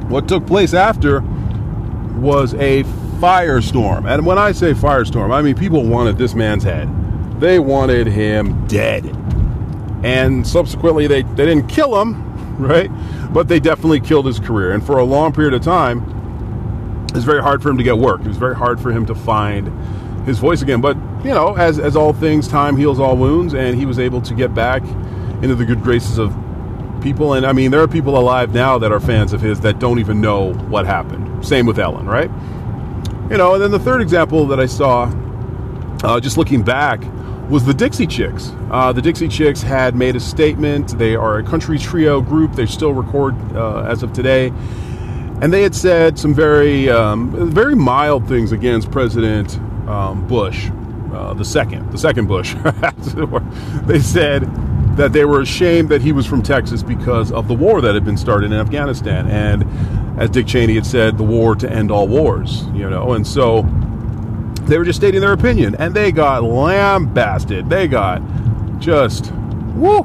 what 0.08 0.28
took 0.28 0.46
place 0.46 0.74
after 0.74 1.20
was 2.16 2.54
a 2.54 2.84
firestorm. 3.20 4.10
And 4.10 4.24
when 4.24 4.38
I 4.38 4.52
say 4.52 4.72
firestorm, 4.72 5.32
I 5.32 5.42
mean 5.42 5.54
people 5.54 5.84
wanted 5.84 6.18
this 6.18 6.34
man's 6.34 6.64
head. 6.64 6.88
They 7.40 7.58
wanted 7.58 8.06
him 8.06 8.66
dead. 8.66 9.04
And 10.02 10.46
subsequently, 10.46 11.06
they, 11.06 11.22
they 11.22 11.46
didn't 11.46 11.68
kill 11.68 12.00
him, 12.00 12.56
right? 12.58 12.90
But 13.32 13.48
they 13.48 13.60
definitely 13.60 14.00
killed 14.00 14.26
his 14.26 14.38
career. 14.38 14.72
And 14.72 14.84
for 14.84 14.98
a 14.98 15.04
long 15.04 15.32
period 15.32 15.54
of 15.54 15.62
time, 15.62 17.06
it 17.08 17.14
was 17.14 17.24
very 17.24 17.42
hard 17.42 17.62
for 17.62 17.70
him 17.70 17.78
to 17.78 17.84
get 17.84 17.98
work. 17.98 18.20
It 18.20 18.28
was 18.28 18.36
very 18.36 18.54
hard 18.54 18.80
for 18.80 18.92
him 18.92 19.06
to 19.06 19.14
find 19.14 19.68
his 20.26 20.38
voice 20.38 20.62
again. 20.62 20.80
But, 20.80 20.96
you 21.24 21.30
know, 21.30 21.54
as, 21.56 21.78
as 21.78 21.96
all 21.96 22.12
things, 22.12 22.48
time 22.48 22.76
heals 22.76 22.98
all 22.98 23.16
wounds, 23.16 23.54
and 23.54 23.76
he 23.76 23.86
was 23.86 23.98
able 23.98 24.22
to 24.22 24.34
get 24.34 24.54
back 24.54 24.82
into 25.42 25.54
the 25.54 25.64
good 25.64 25.82
graces 25.82 26.18
of 26.18 26.34
people. 27.02 27.34
And 27.34 27.46
I 27.46 27.52
mean, 27.52 27.70
there 27.70 27.82
are 27.82 27.88
people 27.88 28.18
alive 28.18 28.54
now 28.54 28.78
that 28.78 28.92
are 28.92 29.00
fans 29.00 29.32
of 29.32 29.40
his 29.40 29.60
that 29.60 29.78
don't 29.78 29.98
even 29.98 30.20
know 30.20 30.52
what 30.54 30.86
happened. 30.86 31.44
Same 31.44 31.66
with 31.66 31.78
Ellen, 31.78 32.06
right? 32.06 32.30
You 33.30 33.36
know, 33.36 33.54
and 33.54 33.62
then 33.62 33.70
the 33.70 33.78
third 33.78 34.02
example 34.02 34.46
that 34.48 34.60
I 34.60 34.66
saw, 34.66 35.04
uh, 36.02 36.20
just 36.20 36.36
looking 36.36 36.62
back, 36.62 37.02
was 37.50 37.64
the 37.64 37.74
Dixie 37.74 38.06
Chicks. 38.06 38.52
Uh, 38.70 38.92
the 38.92 39.02
Dixie 39.02 39.28
Chicks 39.28 39.60
had 39.60 39.96
made 39.96 40.14
a 40.16 40.20
statement. 40.20 40.96
They 40.98 41.16
are 41.16 41.38
a 41.38 41.42
country 41.42 41.78
trio 41.78 42.20
group. 42.20 42.52
They 42.52 42.66
still 42.66 42.92
record 42.92 43.34
uh, 43.54 43.82
as 43.82 44.02
of 44.02 44.12
today. 44.12 44.48
And 45.42 45.52
they 45.52 45.62
had 45.62 45.74
said 45.74 46.18
some 46.18 46.34
very, 46.34 46.90
um, 46.90 47.50
very 47.50 47.74
mild 47.74 48.28
things 48.28 48.52
against 48.52 48.90
President 48.90 49.58
um, 49.88 50.26
Bush, 50.28 50.70
uh, 51.20 51.34
the 51.34 51.44
second, 51.44 51.90
the 51.92 51.98
second 51.98 52.26
Bush. 52.26 52.54
they 53.86 54.00
said, 54.00 54.42
that 54.96 55.12
they 55.12 55.24
were 55.24 55.40
ashamed 55.40 55.88
that 55.88 56.02
he 56.02 56.12
was 56.12 56.26
from 56.26 56.42
Texas 56.42 56.82
because 56.82 57.32
of 57.32 57.48
the 57.48 57.54
war 57.54 57.80
that 57.80 57.94
had 57.94 58.04
been 58.04 58.16
started 58.16 58.52
in 58.52 58.58
Afghanistan. 58.58 59.28
And 59.28 60.20
as 60.20 60.30
Dick 60.30 60.46
Cheney 60.46 60.74
had 60.74 60.84
said, 60.84 61.16
the 61.16 61.24
war 61.24 61.54
to 61.56 61.70
end 61.70 61.90
all 61.90 62.08
wars, 62.08 62.64
you 62.74 62.88
know. 62.90 63.12
And 63.14 63.26
so 63.26 63.62
they 64.62 64.76
were 64.78 64.84
just 64.84 64.98
stating 64.98 65.20
their 65.20 65.32
opinion, 65.32 65.74
and 65.76 65.94
they 65.94 66.12
got 66.12 66.42
lambasted. 66.42 67.70
They 67.70 67.88
got 67.88 68.20
just, 68.78 69.32
woo, 69.74 70.02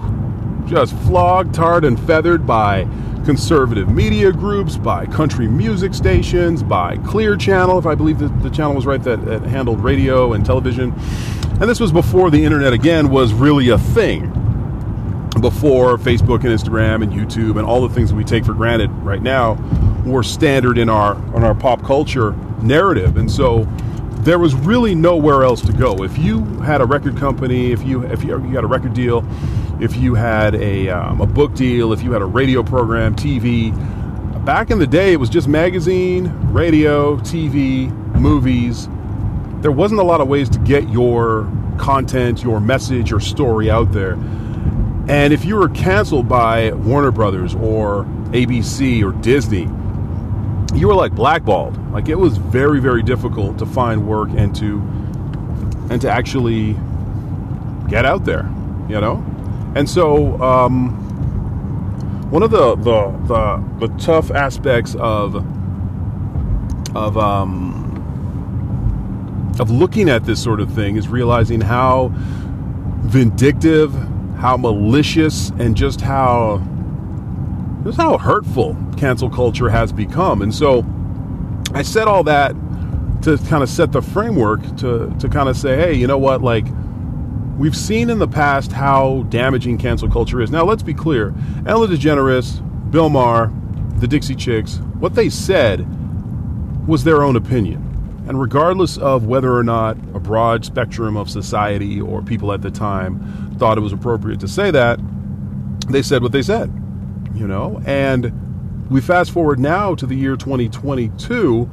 just 0.68 0.96
flogged, 1.00 1.54
tarred, 1.54 1.86
and 1.86 2.00
feathered 2.00 2.46
by 2.46 2.88
conservative 3.26 3.90
media 3.90 4.32
groups, 4.32 4.78
by 4.78 5.06
country 5.06 5.48
music 5.48 5.94
stations, 5.94 6.62
by 6.62 6.98
Clear 6.98 7.36
Channel, 7.36 7.80
if 7.80 7.86
I 7.86 7.96
believe 7.96 8.20
the, 8.20 8.28
the 8.28 8.50
channel 8.50 8.76
was 8.76 8.86
right, 8.86 9.02
that, 9.04 9.26
that 9.26 9.42
handled 9.44 9.84
radio 9.84 10.34
and 10.34 10.46
television. 10.46 10.94
And 11.60 11.64
this 11.64 11.80
was 11.80 11.92
before 11.92 12.30
the 12.30 12.44
internet, 12.44 12.74
again, 12.74 13.10
was 13.10 13.34
really 13.34 13.70
a 13.70 13.78
thing 13.80 14.30
before 15.42 15.98
Facebook 15.98 16.44
and 16.44 16.54
Instagram 16.54 17.04
and 17.04 17.12
YouTube 17.12 17.58
and 17.58 17.66
all 17.66 17.86
the 17.86 17.94
things 17.94 18.10
that 18.10 18.16
we 18.16 18.24
take 18.24 18.46
for 18.46 18.54
granted 18.54 18.90
right 19.04 19.22
now 19.22 19.54
were 20.06 20.24
standard 20.24 20.78
in 20.78 20.88
our 20.88 21.16
on 21.36 21.44
our 21.44 21.56
pop 21.56 21.84
culture 21.84 22.32
narrative. 22.62 23.18
And 23.18 23.30
so 23.30 23.64
there 24.22 24.40
was 24.40 24.56
really 24.56 24.96
nowhere 24.96 25.44
else 25.44 25.62
to 25.62 25.74
go. 25.74 26.04
If 26.04 26.18
you 26.18 26.44
had 26.62 26.82
a 26.82 26.86
record 26.86 27.18
company, 27.18 27.72
if 27.72 27.84
you 27.84 28.04
if 28.06 28.24
you, 28.24 28.44
you 28.46 28.54
got 28.54 28.64
a 28.64 28.68
record 28.68 28.94
deal, 28.94 29.26
if 29.80 29.96
you 29.96 30.16
had 30.16 30.56
a 30.56 30.90
um, 30.90 31.22
a 31.22 31.26
book 31.26 31.54
deal, 31.54 31.94
if 31.94 32.02
you 32.02 32.12
had 32.12 32.22
a 32.22 32.26
radio 32.26 32.64
program, 32.64 33.16
TV, 33.16 33.74
back 34.46 34.70
in 34.70 34.80
the 34.80 34.88
day 34.88 35.14
it 35.14 35.20
was 35.20 35.30
just 35.30 35.48
magazine, 35.48 36.32
radio, 36.52 37.18
TV, 37.18 37.92
movies. 38.16 38.88
There 39.62 39.72
wasn't 39.72 40.00
a 40.00 40.04
lot 40.04 40.22
of 40.22 40.28
ways 40.28 40.50
to 40.50 40.60
get 40.60 40.90
your 40.90 41.52
content, 41.80 42.44
your 42.44 42.60
message, 42.60 43.10
your 43.10 43.20
story 43.20 43.70
out 43.70 43.92
there. 43.92 44.14
And 45.08 45.34
if 45.34 45.46
you 45.46 45.56
were 45.56 45.70
canceled 45.70 46.28
by 46.28 46.72
Warner 46.72 47.12
Brothers 47.12 47.56
or 47.56 48.06
ABC 48.32 49.04
or 49.04 49.12
Disney, 49.22 49.68
you 50.78 50.88
were 50.88 50.96
like 50.96 51.14
blackballed. 51.14 51.78
Like 51.92 52.10
it 52.10 52.16
was 52.16 52.38
very, 52.38 52.80
very 52.80 53.04
difficult 53.04 53.58
to 53.60 53.66
find 53.66 54.08
work 54.08 54.30
and 54.32 54.56
to 54.58 54.78
and 55.90 56.02
to 56.02 56.10
actually 56.10 56.74
get 57.88 58.06
out 58.06 58.26
there, 58.26 58.50
you 58.90 59.00
know? 59.00 59.24
And 59.76 59.90
so, 59.90 60.42
um, 60.42 60.90
one 62.32 62.44
of 62.44 62.52
the, 62.52 62.76
the 62.76 63.12
the 63.28 63.88
the 63.88 63.98
tough 63.98 64.32
aspects 64.32 64.96
of 64.96 65.36
of 66.96 67.18
um, 67.18 67.84
of 69.60 69.70
looking 69.70 70.10
at 70.10 70.26
this 70.26 70.42
sort 70.42 70.60
of 70.60 70.74
thing 70.74 70.96
is 70.96 71.08
realizing 71.08 71.62
how 71.62 72.12
vindictive, 73.04 73.94
how 74.38 74.58
malicious, 74.58 75.50
and 75.60 75.76
just 75.76 76.02
how 76.02 76.58
just 77.84 77.98
how 77.98 78.18
hurtful 78.18 78.76
cancel 78.98 79.30
culture 79.30 79.70
has 79.70 79.92
become. 79.92 80.42
And 80.42 80.54
so 80.54 80.86
I 81.74 81.82
said 81.82 82.08
all 82.08 82.24
that 82.24 82.56
to 83.24 83.38
kind 83.50 83.64
of 83.64 83.70
set 83.70 83.92
the 83.92 84.02
framework 84.02 84.62
to, 84.78 85.14
to 85.20 85.30
kind 85.30 85.50
of 85.50 85.58
say, 85.58 85.76
hey, 85.76 85.94
you 85.94 86.08
know 86.08 86.18
what? 86.18 86.42
Like, 86.42 86.66
we've 87.58 87.76
seen 87.76 88.10
in 88.10 88.20
the 88.20 88.28
past 88.28 88.72
how 88.72 89.26
damaging 89.30 89.78
cancel 89.78 90.10
culture 90.10 90.42
is. 90.42 90.52
Now, 90.52 90.66
let's 90.66 90.84
be 90.84 90.94
clear 90.94 91.34
Ellen 91.66 91.90
DeGeneres, 91.90 92.62
Bill 92.92 93.10
Maher, 93.10 93.52
the 93.98 94.08
Dixie 94.08 94.36
Chicks, 94.36 94.78
what 95.00 95.16
they 95.16 95.30
said 95.30 95.86
was 96.88 97.04
their 97.04 97.24
own 97.24 97.36
opinion. 97.36 97.82
And 98.28 98.40
regardless 98.40 98.98
of 98.98 99.26
whether 99.26 99.56
or 99.56 99.64
not 99.64 99.98
a 100.14 100.20
broad 100.20 100.66
spectrum 100.66 101.16
of 101.16 101.30
society 101.30 102.02
or 102.02 102.22
people 102.22 102.52
at 102.52 102.62
the 102.62 102.72
time 102.72 103.56
thought 103.58 103.78
it 103.78 103.82
was 103.82 103.94
appropriate 103.94 104.40
to 104.42 104.48
say 104.48 104.72
that, 104.72 105.00
they 105.90 106.02
said 106.02 106.24
what 106.24 106.32
they 106.32 106.42
said, 106.42 106.74
you 107.36 107.48
know? 107.48 107.82
And 107.86 108.90
we 108.90 109.02
fast 109.02 109.32
forward 109.32 109.60
now 109.60 109.96
to 109.96 110.06
the 110.06 110.16
year 110.16 110.36
2022, 110.36 111.70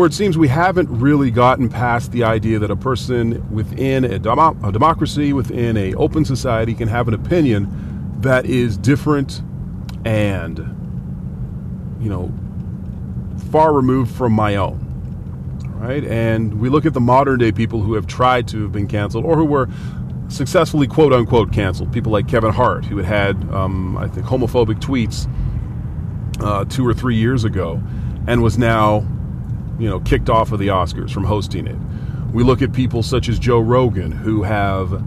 where 0.00 0.06
it 0.06 0.14
seems 0.14 0.38
we 0.38 0.48
haven't 0.48 0.88
really 0.88 1.30
gotten 1.30 1.68
past 1.68 2.10
the 2.10 2.24
idea 2.24 2.58
that 2.58 2.70
a 2.70 2.76
person 2.76 3.48
within 3.52 4.04
a, 4.04 4.14
a 4.14 4.72
democracy, 4.72 5.32
within 5.32 5.76
a 5.76 5.94
open 5.94 6.24
society, 6.24 6.74
can 6.74 6.88
have 6.88 7.06
an 7.06 7.14
opinion 7.14 7.68
that 8.20 8.46
is 8.46 8.76
different 8.78 9.42
and, 10.04 10.58
you 12.00 12.08
know, 12.08 12.32
far 13.52 13.72
removed 13.72 14.10
from 14.10 14.32
my 14.32 14.56
own 14.56 14.86
right? 15.80 16.04
And 16.04 16.60
we 16.60 16.68
look 16.68 16.84
at 16.84 16.92
the 16.92 17.00
modern 17.00 17.38
day 17.38 17.52
people 17.52 17.80
who 17.80 17.94
have 17.94 18.06
tried 18.06 18.46
to 18.48 18.62
have 18.62 18.72
been 18.72 18.86
canceled 18.86 19.24
or 19.24 19.34
who 19.36 19.46
were 19.46 19.68
successfully 20.28 20.86
quote 20.86 21.12
unquote 21.12 21.52
canceled. 21.52 21.90
People 21.90 22.12
like 22.12 22.28
Kevin 22.28 22.52
Hart, 22.52 22.84
who 22.84 22.98
had 22.98 23.06
had, 23.06 23.50
um, 23.50 23.96
I 23.96 24.06
think, 24.06 24.26
homophobic 24.26 24.78
tweets 24.80 25.26
uh, 26.42 26.66
two 26.66 26.86
or 26.86 26.92
three 26.92 27.16
years 27.16 27.44
ago 27.44 27.82
and 28.26 28.42
was 28.42 28.58
now, 28.58 29.06
you 29.80 29.88
know, 29.88 30.00
kicked 30.00 30.28
off 30.28 30.52
of 30.52 30.58
the 30.58 30.68
Oscars 30.68 31.10
from 31.10 31.24
hosting 31.24 31.66
it. 31.66 31.76
We 32.32 32.44
look 32.44 32.62
at 32.62 32.72
people 32.72 33.02
such 33.02 33.28
as 33.28 33.38
Joe 33.38 33.58
Rogan, 33.58 34.12
who 34.12 34.42
have 34.42 35.04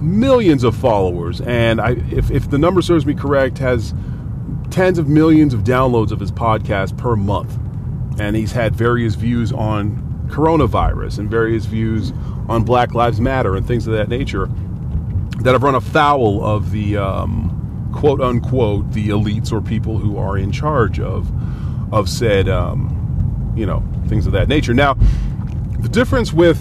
millions 0.00 0.64
of 0.64 0.76
followers, 0.76 1.40
and 1.42 1.80
I, 1.80 1.92
if, 2.10 2.30
if 2.30 2.48
the 2.50 2.58
number 2.58 2.80
serves 2.80 3.04
me 3.04 3.14
correct, 3.14 3.58
has 3.58 3.94
tens 4.70 4.98
of 4.98 5.08
millions 5.08 5.52
of 5.52 5.64
downloads 5.64 6.10
of 6.10 6.20
his 6.20 6.30
podcast 6.30 6.96
per 6.96 7.16
month 7.16 7.58
and 8.18 8.36
he's 8.36 8.52
had 8.52 8.74
various 8.74 9.14
views 9.14 9.52
on 9.52 10.04
coronavirus 10.28 11.18
and 11.18 11.30
various 11.30 11.64
views 11.64 12.12
on 12.48 12.64
Black 12.64 12.94
Lives 12.94 13.20
Matter 13.20 13.56
and 13.56 13.66
things 13.66 13.86
of 13.86 13.94
that 13.94 14.08
nature 14.08 14.48
that 15.40 15.52
have 15.52 15.62
run 15.62 15.74
afoul 15.74 16.44
of 16.44 16.70
the 16.72 16.96
um, 16.96 17.90
quote 17.94 18.20
unquote 18.20 18.92
the 18.92 19.08
elites 19.08 19.52
or 19.52 19.60
people 19.60 19.98
who 19.98 20.18
are 20.18 20.36
in 20.36 20.52
charge 20.52 21.00
of 21.00 21.30
of 21.92 22.08
said 22.08 22.48
um, 22.48 23.07
you 23.58 23.66
know 23.66 23.82
things 24.06 24.26
of 24.26 24.32
that 24.32 24.48
nature. 24.48 24.72
Now, 24.72 24.94
the 25.80 25.88
difference 25.88 26.32
with 26.32 26.58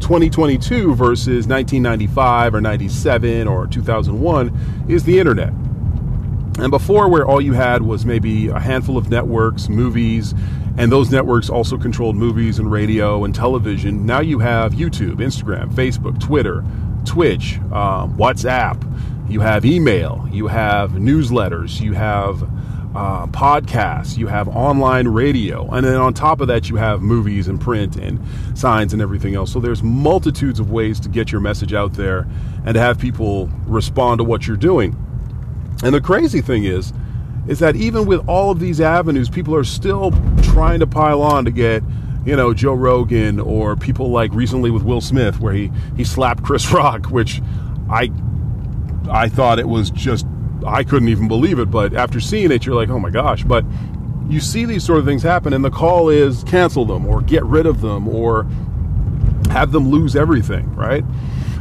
2022 0.00 0.94
versus 0.94 1.46
1995 1.46 2.54
or 2.54 2.60
97 2.60 3.48
or 3.48 3.66
2001 3.66 4.86
is 4.88 5.04
the 5.04 5.18
internet. 5.18 5.52
And 6.58 6.70
before, 6.70 7.08
where 7.08 7.26
all 7.26 7.40
you 7.40 7.52
had 7.52 7.82
was 7.82 8.04
maybe 8.04 8.48
a 8.48 8.60
handful 8.60 8.96
of 8.96 9.10
networks, 9.10 9.68
movies, 9.68 10.34
and 10.76 10.90
those 10.90 11.10
networks 11.10 11.48
also 11.48 11.76
controlled 11.76 12.16
movies 12.16 12.58
and 12.58 12.70
radio 12.70 13.24
and 13.24 13.34
television. 13.34 14.06
Now 14.06 14.20
you 14.20 14.38
have 14.40 14.72
YouTube, 14.72 15.16
Instagram, 15.16 15.72
Facebook, 15.72 16.20
Twitter, 16.20 16.64
Twitch, 17.04 17.58
um, 17.72 18.16
WhatsApp. 18.16 18.80
You 19.28 19.40
have 19.40 19.64
email. 19.64 20.28
You 20.30 20.48
have 20.48 20.92
newsletters. 20.92 21.80
You 21.80 21.94
have 21.94 22.42
uh, 22.94 23.26
podcasts. 23.28 24.16
You 24.16 24.26
have 24.26 24.48
online 24.48 25.08
radio. 25.08 25.68
And 25.70 25.84
then 25.84 25.96
on 25.96 26.14
top 26.14 26.40
of 26.40 26.48
that, 26.48 26.68
you 26.68 26.76
have 26.76 27.02
movies 27.02 27.48
and 27.48 27.60
print 27.60 27.96
and 27.96 28.20
signs 28.56 28.92
and 28.92 29.02
everything 29.02 29.34
else. 29.34 29.52
So 29.52 29.60
there's 29.60 29.82
multitudes 29.82 30.60
of 30.60 30.70
ways 30.70 31.00
to 31.00 31.08
get 31.08 31.32
your 31.32 31.40
message 31.40 31.72
out 31.72 31.94
there 31.94 32.26
and 32.64 32.74
to 32.74 32.80
have 32.80 32.98
people 32.98 33.48
respond 33.66 34.18
to 34.18 34.24
what 34.24 34.46
you're 34.46 34.56
doing. 34.56 34.96
And 35.82 35.94
the 35.94 36.00
crazy 36.00 36.40
thing 36.40 36.64
is, 36.64 36.92
is 37.46 37.58
that 37.58 37.76
even 37.76 38.06
with 38.06 38.26
all 38.28 38.50
of 38.50 38.60
these 38.60 38.80
avenues, 38.80 39.28
people 39.28 39.54
are 39.54 39.64
still 39.64 40.12
trying 40.42 40.80
to 40.80 40.86
pile 40.86 41.20
on 41.20 41.44
to 41.44 41.50
get, 41.50 41.82
you 42.24 42.36
know, 42.36 42.54
Joe 42.54 42.72
Rogan 42.72 43.38
or 43.38 43.76
people 43.76 44.10
like 44.10 44.32
recently 44.32 44.70
with 44.70 44.82
Will 44.82 45.02
Smith, 45.02 45.40
where 45.40 45.52
he 45.52 45.70
he 45.96 46.04
slapped 46.04 46.42
Chris 46.42 46.72
Rock, 46.72 47.06
which 47.06 47.42
I 47.90 48.10
I 49.10 49.28
thought 49.28 49.58
it 49.58 49.68
was 49.68 49.90
just 49.90 50.26
I 50.66 50.82
couldn't 50.84 51.08
even 51.08 51.28
believe 51.28 51.58
it. 51.58 51.70
But 51.70 51.94
after 51.94 52.20
seeing 52.20 52.50
it, 52.50 52.64
you're 52.66 52.74
like, 52.74 52.88
oh 52.88 52.98
my 52.98 53.10
gosh. 53.10 53.44
But 53.44 53.64
you 54.28 54.40
see 54.40 54.64
these 54.64 54.84
sort 54.84 54.98
of 54.98 55.04
things 55.04 55.22
happen, 55.22 55.52
and 55.52 55.64
the 55.64 55.70
call 55.70 56.08
is 56.08 56.44
cancel 56.44 56.84
them 56.84 57.06
or 57.06 57.20
get 57.20 57.44
rid 57.44 57.66
of 57.66 57.80
them 57.80 58.08
or 58.08 58.44
have 59.50 59.72
them 59.72 59.88
lose 59.88 60.16
everything, 60.16 60.74
right? 60.74 61.04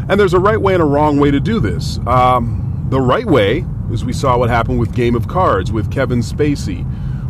And 0.10 0.20
there's 0.20 0.34
a 0.34 0.40
right 0.40 0.60
way 0.60 0.74
and 0.74 0.82
a 0.82 0.86
wrong 0.86 1.20
way 1.20 1.32
to 1.32 1.40
do 1.40 1.60
this. 1.60 2.00
Um, 2.08 2.88
the 2.90 3.02
right 3.02 3.26
way 3.26 3.66
is 3.92 4.06
we 4.06 4.14
saw 4.14 4.38
what 4.38 4.50
happened 4.50 4.80
with 4.80 4.96
Game 4.96 5.16
of 5.16 5.28
Cards 5.28 5.72
with 5.72 5.92
Kevin 5.92 6.20
Spacey, 6.20 6.84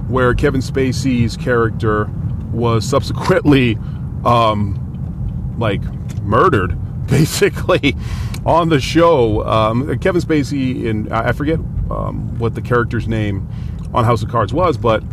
where 0.10 0.34
Kevin 0.34 0.62
Spacey's 0.62 1.36
character 1.36 2.10
was 2.51 2.88
subsequently 2.88 3.77
um, 4.25 5.55
like 5.58 5.82
murdered, 6.22 6.77
basically, 7.13 7.96
on 8.43 8.70
the 8.70 8.79
show. 8.79 9.46
Um, 9.46 10.00
Kevin 10.00 10.22
Spacey, 10.22 10.86
in 10.86 11.12
I 11.12 11.32
forget 11.32 11.60
um, 11.91 12.38
what 12.39 12.55
the 12.55 12.62
character's 12.62 13.08
name 13.08 13.48
on 13.93 14.03
House 14.03 14.24
of 14.24 14.29
Cards 14.29 14.51
was, 14.51 14.77
but 14.77 15.03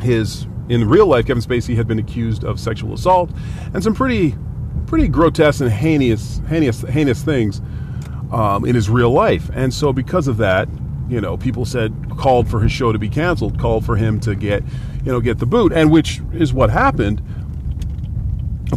his 0.00 0.46
in 0.68 0.88
real 0.88 1.06
life, 1.06 1.26
Kevin 1.26 1.42
Spacey 1.42 1.76
had 1.76 1.86
been 1.86 1.98
accused 1.98 2.44
of 2.44 2.58
sexual 2.58 2.94
assault 2.94 3.30
and 3.72 3.82
some 3.82 3.94
pretty 3.94 4.34
pretty 4.86 5.06
grotesque 5.06 5.60
and 5.60 5.70
heinous 5.70 6.40
heinous 6.48 6.82
heinous 6.82 7.22
things 7.22 7.60
um, 8.32 8.64
in 8.64 8.74
his 8.74 8.90
real 8.90 9.10
life. 9.10 9.48
And 9.54 9.72
so, 9.72 9.92
because 9.92 10.26
of 10.26 10.38
that, 10.38 10.68
you 11.08 11.20
know, 11.20 11.36
people 11.36 11.64
said 11.64 11.94
called 12.18 12.48
for 12.48 12.60
his 12.60 12.72
show 12.72 12.90
to 12.90 12.98
be 12.98 13.08
canceled, 13.08 13.60
called 13.60 13.86
for 13.86 13.94
him 13.94 14.18
to 14.20 14.34
get, 14.34 14.64
you 15.04 15.12
know, 15.12 15.20
get 15.20 15.38
the 15.38 15.46
boot, 15.46 15.72
and 15.72 15.92
which 15.92 16.20
is 16.32 16.52
what 16.52 16.70
happened. 16.70 17.22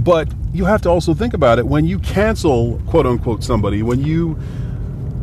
But 0.02 0.32
you 0.56 0.66
have 0.66 0.82
to 0.84 0.90
also 0.90 1.14
think 1.14 1.34
about 1.34 1.60
it 1.60 1.68
when 1.68 1.86
you 1.86 2.00
cancel, 2.00 2.80
quote 2.88 3.06
unquote, 3.06 3.44
somebody, 3.44 3.84
when 3.84 4.00
you 4.00 4.40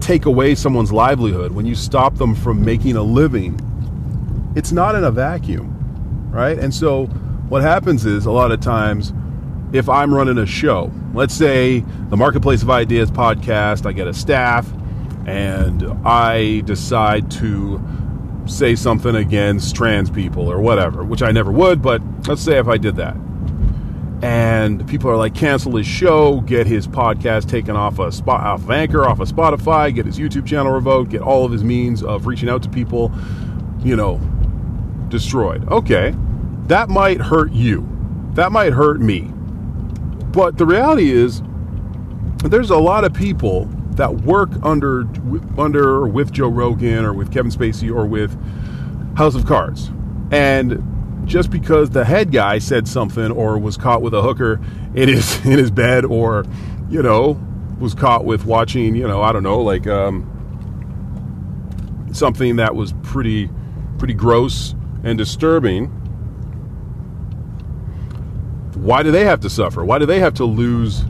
take 0.00 0.26
away 0.26 0.54
someone's 0.54 0.92
livelihood, 0.92 1.52
when 1.52 1.64
you 1.64 1.74
stop 1.74 2.16
them 2.16 2.34
from 2.34 2.62
making 2.62 2.96
a 2.96 3.02
living, 3.02 3.58
it's 4.54 4.72
not 4.72 4.94
in 4.94 5.04
a 5.04 5.10
vacuum, 5.10 6.30
right? 6.30 6.58
And 6.58 6.74
so, 6.74 7.06
what 7.48 7.62
happens 7.62 8.04
is 8.04 8.26
a 8.26 8.30
lot 8.30 8.52
of 8.52 8.60
times 8.60 9.14
if 9.72 9.88
I'm 9.88 10.12
running 10.12 10.36
a 10.36 10.46
show. 10.46 10.92
Let's 11.14 11.34
say 11.34 11.80
the 12.10 12.16
Marketplace 12.16 12.62
of 12.62 12.68
Ideas 12.68 13.10
podcast, 13.10 13.86
I 13.86 13.92
get 13.92 14.06
a 14.06 14.14
staff 14.14 14.70
and 15.26 15.82
I 16.04 16.62
decide 16.66 17.30
to 17.32 17.82
say 18.44 18.74
something 18.74 19.14
against 19.14 19.74
trans 19.74 20.10
people 20.10 20.50
or 20.50 20.60
whatever, 20.60 21.04
which 21.04 21.22
I 21.22 21.30
never 21.30 21.50
would, 21.50 21.80
but 21.80 22.02
let's 22.26 22.42
say 22.42 22.58
if 22.58 22.68
I 22.68 22.76
did 22.76 22.96
that. 22.96 23.16
And 24.22 24.86
people 24.88 25.10
are 25.10 25.16
like, 25.16 25.34
cancel 25.34 25.76
his 25.76 25.86
show, 25.86 26.40
get 26.42 26.66
his 26.66 26.86
podcast 26.86 27.48
taken 27.48 27.74
off 27.74 27.98
a 27.98 28.12
spot 28.12 28.40
off 28.40 28.62
of 28.62 28.70
Anchor, 28.70 29.04
off 29.04 29.18
of 29.18 29.28
Spotify, 29.28 29.92
get 29.92 30.06
his 30.06 30.18
YouTube 30.18 30.46
channel 30.46 30.72
revoked, 30.72 31.10
get 31.10 31.22
all 31.22 31.44
of 31.44 31.50
his 31.50 31.64
means 31.64 32.04
of 32.04 32.26
reaching 32.26 32.48
out 32.48 32.62
to 32.62 32.68
people, 32.68 33.12
you 33.80 33.96
know, 33.96 34.18
destroyed. 35.08 35.68
Okay, 35.68 36.14
that 36.68 36.88
might 36.88 37.20
hurt 37.20 37.50
you. 37.52 37.88
That 38.34 38.52
might 38.52 38.72
hurt 38.72 39.00
me 39.00 39.32
but 40.32 40.56
the 40.56 40.64
reality 40.64 41.10
is, 41.10 41.42
there's 42.44 42.70
a 42.70 42.78
lot 42.78 43.04
of 43.04 43.12
people 43.12 43.66
that 43.92 44.22
work 44.22 44.50
under 44.62 45.06
under 45.58 46.06
with 46.06 46.32
Joe 46.32 46.48
Rogan 46.48 47.04
or 47.04 47.12
with 47.12 47.30
Kevin 47.30 47.52
Spacey 47.52 47.94
or 47.94 48.06
with 48.06 48.34
House 49.16 49.34
of 49.34 49.46
Cards, 49.46 49.90
and 50.30 50.82
just 51.24 51.50
because 51.50 51.90
the 51.90 52.04
head 52.04 52.32
guy 52.32 52.58
said 52.58 52.88
something 52.88 53.30
or 53.30 53.58
was 53.58 53.76
caught 53.76 54.02
with 54.02 54.14
a 54.14 54.22
hooker 54.22 54.60
in 54.94 55.08
his 55.08 55.36
in 55.46 55.58
his 55.58 55.70
bed 55.70 56.04
or 56.04 56.44
you 56.90 57.02
know 57.02 57.40
was 57.78 57.94
caught 57.94 58.24
with 58.24 58.44
watching 58.44 58.94
you 58.94 59.06
know 59.06 59.22
I 59.22 59.32
don't 59.32 59.42
know 59.42 59.60
like 59.60 59.86
um, 59.86 60.28
something 62.12 62.56
that 62.56 62.74
was 62.74 62.92
pretty 63.02 63.50
pretty 63.98 64.14
gross 64.14 64.74
and 65.04 65.18
disturbing 65.18 65.98
why 68.82 69.04
do 69.04 69.12
they 69.12 69.24
have 69.24 69.40
to 69.40 69.50
suffer? 69.50 69.84
Why 69.84 69.98
do 70.00 70.06
they 70.06 70.18
have 70.18 70.34
to 70.34 70.44
lose 70.44 71.04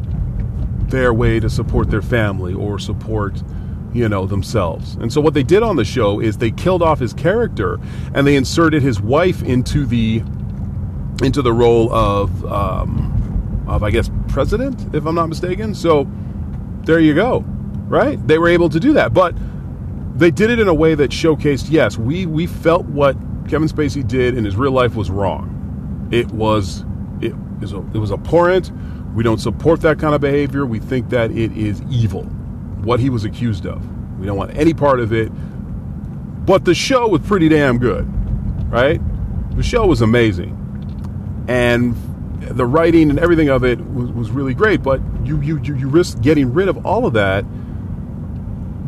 their 0.88 1.14
way 1.14 1.40
to 1.40 1.48
support 1.48 1.90
their 1.90 2.02
family 2.02 2.52
or 2.52 2.78
support 2.78 3.42
you 3.92 4.08
know, 4.08 4.26
themselves. 4.26 4.94
And 4.96 5.12
so 5.12 5.20
what 5.20 5.34
they 5.34 5.42
did 5.42 5.62
on 5.62 5.76
the 5.76 5.84
show 5.84 6.20
is 6.20 6.38
they 6.38 6.50
killed 6.50 6.82
off 6.82 6.98
his 6.98 7.12
character 7.12 7.78
and 8.14 8.26
they 8.26 8.36
inserted 8.36 8.82
his 8.82 9.00
wife 9.00 9.42
into 9.42 9.84
the 9.86 10.22
into 11.22 11.42
the 11.42 11.52
role 11.52 11.92
of 11.92 12.44
um, 12.46 13.64
of 13.68 13.82
I 13.82 13.90
guess 13.90 14.10
president, 14.28 14.94
if 14.94 15.04
I'm 15.04 15.14
not 15.14 15.28
mistaken. 15.28 15.74
So 15.74 16.08
there 16.84 17.00
you 17.00 17.14
go, 17.14 17.40
right? 17.86 18.24
They 18.26 18.38
were 18.38 18.48
able 18.48 18.68
to 18.70 18.80
do 18.80 18.94
that, 18.94 19.12
but 19.12 19.34
they 20.18 20.30
did 20.30 20.50
it 20.50 20.58
in 20.58 20.68
a 20.68 20.74
way 20.74 20.94
that 20.94 21.10
showcased 21.10 21.70
yes, 21.70 21.98
we 21.98 22.26
we 22.26 22.46
felt 22.46 22.86
what 22.86 23.14
Kevin 23.48 23.68
Spacey 23.68 24.06
did 24.06 24.36
in 24.36 24.44
his 24.44 24.56
real 24.56 24.72
life 24.72 24.94
was 24.94 25.10
wrong. 25.10 26.08
It 26.10 26.28
was 26.28 26.84
it 27.20 27.34
it 27.60 27.98
was 27.98 28.10
abhorrent. 28.10 28.72
We 29.14 29.22
don't 29.22 29.38
support 29.38 29.82
that 29.82 29.98
kind 29.98 30.14
of 30.14 30.22
behavior. 30.22 30.64
We 30.64 30.78
think 30.78 31.10
that 31.10 31.30
it 31.32 31.52
is 31.52 31.82
evil 31.90 32.26
what 32.84 33.00
he 33.00 33.10
was 33.10 33.24
accused 33.24 33.66
of. 33.66 33.84
We 34.18 34.26
don't 34.26 34.36
want 34.36 34.56
any 34.56 34.74
part 34.74 35.00
of 35.00 35.12
it. 35.12 35.30
But 36.46 36.64
the 36.64 36.74
show 36.74 37.08
was 37.08 37.20
pretty 37.22 37.48
damn 37.48 37.78
good, 37.78 38.06
right? 38.70 39.00
The 39.56 39.62
show 39.62 39.86
was 39.86 40.00
amazing. 40.00 40.58
And 41.48 41.94
the 42.40 42.66
writing 42.66 43.10
and 43.10 43.18
everything 43.18 43.48
of 43.48 43.64
it 43.64 43.78
was, 43.94 44.10
was 44.10 44.30
really 44.30 44.54
great, 44.54 44.82
but 44.82 45.00
you, 45.24 45.40
you, 45.40 45.60
you, 45.62 45.76
you 45.76 45.88
risk 45.88 46.20
getting 46.20 46.52
rid 46.52 46.68
of 46.68 46.84
all 46.84 47.06
of 47.06 47.12
that 47.14 47.44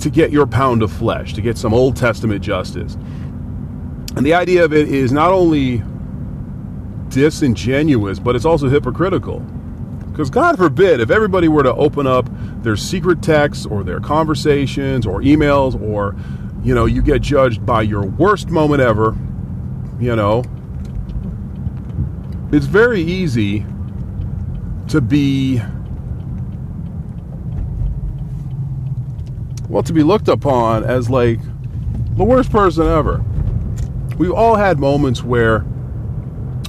to 0.01 0.11
get 0.11 0.33
your 0.33 0.47
pound 0.47 0.83
of 0.83 0.93
flesh, 0.93 1.35
to 1.35 1.41
get 1.41 1.57
some 1.57 1.73
Old 1.73 1.97
Testament 1.97 2.43
justice. 2.43 2.95
And 4.17 4.25
the 4.25 4.35
idea 4.35 4.65
of 4.65 4.73
it 4.73 4.89
is 4.89 5.13
not 5.13 5.33
only 5.33 5.83
disingenuous, 7.09 8.19
but 8.19 8.35
it's 8.35 8.45
also 8.45 8.69
hypocritical. 8.69 9.41
Because 10.11 10.31
God 10.31 10.57
forbid, 10.57 11.01
if 11.01 11.11
everybody 11.11 11.49
were 11.49 11.63
to 11.63 11.75
open 11.75 12.07
up 12.07 12.29
their 12.65 12.77
secret 12.77 13.23
texts 13.23 13.67
or 13.67 13.85
their 13.85 14.01
conversations 14.01 15.07
or 15.07 15.21
emails, 15.21 15.81
or, 15.81 16.17
you 16.65 16.75
know, 16.75 16.87
you 16.87 17.03
get 17.03 17.23
judged 17.23 17.65
by 17.65 17.83
your 17.83 18.05
worst 18.05 18.51
moment 18.51 18.81
ever, 18.81 19.17
you 20.01 20.17
know, 20.17 20.43
it's 22.51 22.67
very 22.67 23.01
easy 23.01 23.65
to 24.89 25.01
be, 25.01 25.61
well, 29.69 29.83
to 29.83 29.93
be 29.93 30.03
looked 30.03 30.29
upon 30.29 30.85
as 30.85 31.11
like 31.11 31.41
the 32.17 32.25
worst 32.25 32.51
person 32.51 32.87
ever. 32.87 33.25
We've 34.19 34.33
all 34.33 34.57
had 34.57 34.79
moments 34.79 35.23
where 35.23 35.65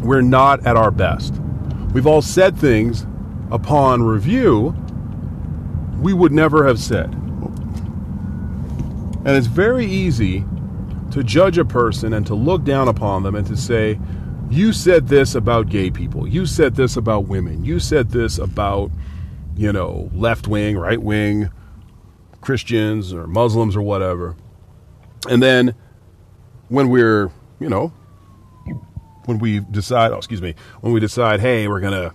we're 0.02 0.22
not 0.22 0.66
at 0.66 0.76
our 0.76 0.92
best. 0.92 1.36
We've 1.94 2.08
all 2.08 2.22
said 2.22 2.58
things 2.58 3.06
upon 3.52 4.04
review, 4.04 4.76
we 6.00 6.14
would 6.14 6.32
never 6.32 6.66
have 6.66 6.80
said. 6.80 7.14
And 9.26 9.30
it's 9.30 9.48
very 9.48 9.86
easy 9.86 10.46
to 11.12 11.24
judge 11.24 11.58
a 11.58 11.66
person 11.66 12.14
and 12.14 12.28
to 12.28 12.36
look 12.36 12.64
down 12.64 12.88
upon 12.88 13.24
them 13.24 13.36
and 13.36 13.48
to 13.48 13.58
say, 13.58 14.00
you 14.50 14.72
said 14.74 15.08
this 15.08 15.34
about 15.34 15.70
gay 15.70 15.90
people. 15.90 16.28
You 16.28 16.46
said 16.46 16.76
this 16.76 16.98
about 16.98 17.28
women. 17.28 17.66
You 17.66 17.80
said 17.80 18.12
this 18.12 18.38
about, 18.38 18.92
you 19.56 19.72
know, 19.72 20.10
left 20.14 20.48
wing, 20.48 20.78
right 20.78 21.02
wing, 21.02 21.50
Christians 22.42 23.14
or 23.14 23.26
Muslims 23.26 23.76
or 23.76 23.82
whatever. 23.82 24.36
And 25.28 25.42
then 25.42 25.74
when 26.70 26.90
we're, 26.90 27.32
you 27.60 27.70
know, 27.70 27.94
when 29.26 29.40
we 29.40 29.60
decide, 29.60 30.12
oh, 30.12 30.18
excuse 30.18 30.42
me, 30.42 30.54
when 30.82 30.94
we 30.94 31.00
decide, 31.00 31.40
hey, 31.40 31.68
we're 31.68 31.80
going 31.80 31.94
to 31.94 32.14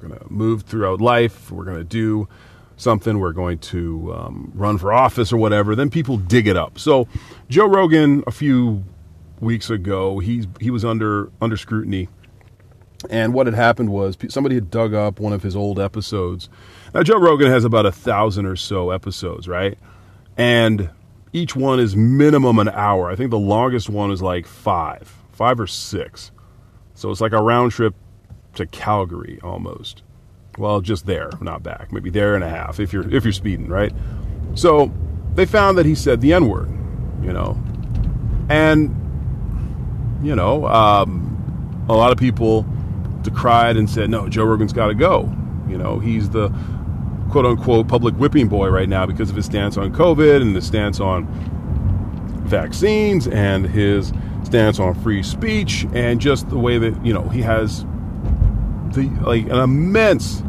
we're 0.00 0.08
going 0.08 0.20
to 0.20 0.32
move 0.32 0.62
throughout 0.62 1.00
life. 1.00 1.50
We're 1.50 1.64
going 1.64 1.78
to 1.78 1.84
do 1.84 2.28
something. 2.76 3.18
We're 3.18 3.32
going 3.32 3.58
to 3.58 4.14
um, 4.14 4.52
run 4.54 4.78
for 4.78 4.92
office 4.92 5.32
or 5.32 5.36
whatever. 5.36 5.74
Then 5.74 5.90
people 5.90 6.16
dig 6.16 6.46
it 6.46 6.56
up. 6.56 6.78
So 6.78 7.08
Joe 7.48 7.66
Rogan, 7.66 8.24
a 8.26 8.30
few 8.30 8.84
weeks 9.40 9.70
ago, 9.70 10.18
he 10.18 10.46
he 10.60 10.70
was 10.70 10.84
under 10.84 11.30
under 11.40 11.56
scrutiny. 11.56 12.08
And 13.08 13.32
what 13.32 13.46
had 13.46 13.54
happened 13.54 13.90
was 13.90 14.18
somebody 14.28 14.56
had 14.56 14.70
dug 14.70 14.92
up 14.92 15.20
one 15.20 15.32
of 15.32 15.42
his 15.42 15.56
old 15.56 15.80
episodes. 15.80 16.50
Now 16.92 17.02
Joe 17.02 17.18
Rogan 17.18 17.48
has 17.48 17.64
about 17.64 17.86
a 17.86 17.92
thousand 17.92 18.44
or 18.44 18.56
so 18.56 18.90
episodes, 18.90 19.48
right? 19.48 19.78
And 20.36 20.90
each 21.32 21.56
one 21.56 21.80
is 21.80 21.96
minimum 21.96 22.58
an 22.58 22.68
hour. 22.68 23.10
I 23.10 23.16
think 23.16 23.30
the 23.30 23.38
longest 23.38 23.88
one 23.88 24.10
is 24.10 24.20
like 24.20 24.46
five, 24.46 25.14
five 25.32 25.58
or 25.58 25.66
six. 25.66 26.30
So 26.94 27.10
it's 27.10 27.22
like 27.22 27.32
a 27.32 27.40
round 27.40 27.72
trip 27.72 27.94
to 28.54 28.66
Calgary 28.66 29.38
almost. 29.42 30.02
Well, 30.58 30.80
just 30.80 31.06
there, 31.06 31.30
not 31.40 31.62
back. 31.62 31.92
Maybe 31.92 32.10
there 32.10 32.34
and 32.34 32.44
a 32.44 32.48
half 32.48 32.80
if 32.80 32.92
you're 32.92 33.08
if 33.14 33.24
you're 33.24 33.32
speeding, 33.32 33.68
right? 33.68 33.92
So 34.54 34.92
they 35.34 35.46
found 35.46 35.78
that 35.78 35.86
he 35.86 35.94
said 35.94 36.20
the 36.20 36.32
N 36.32 36.48
word, 36.48 36.70
you 37.22 37.32
know, 37.32 37.60
and 38.48 38.96
you 40.22 40.34
know, 40.34 40.66
um, 40.66 41.86
a 41.88 41.94
lot 41.94 42.12
of 42.12 42.18
people 42.18 42.66
decried 43.22 43.76
and 43.76 43.88
said, 43.88 44.10
no, 44.10 44.28
Joe 44.28 44.44
Rogan's 44.44 44.72
got 44.72 44.88
to 44.88 44.94
go. 44.94 45.32
You 45.68 45.78
know, 45.78 45.98
he's 45.98 46.30
the 46.30 46.48
quote 47.30 47.46
unquote 47.46 47.88
public 47.88 48.14
whipping 48.16 48.48
boy 48.48 48.68
right 48.68 48.88
now 48.88 49.06
because 49.06 49.30
of 49.30 49.36
his 49.36 49.46
stance 49.46 49.76
on 49.76 49.92
COVID 49.94 50.42
and 50.42 50.54
his 50.54 50.66
stance 50.66 51.00
on 51.00 51.26
vaccines 52.46 53.28
and 53.28 53.66
his 53.66 54.12
stance 54.42 54.80
on 54.80 54.94
free 55.02 55.22
speech 55.22 55.86
and 55.92 56.20
just 56.20 56.48
the 56.50 56.58
way 56.58 56.76
that, 56.78 57.06
you 57.06 57.14
know, 57.14 57.28
he 57.28 57.40
has 57.40 57.84
the 58.92 59.08
like 59.22 59.44
an 59.44 59.58
immense 59.58 60.42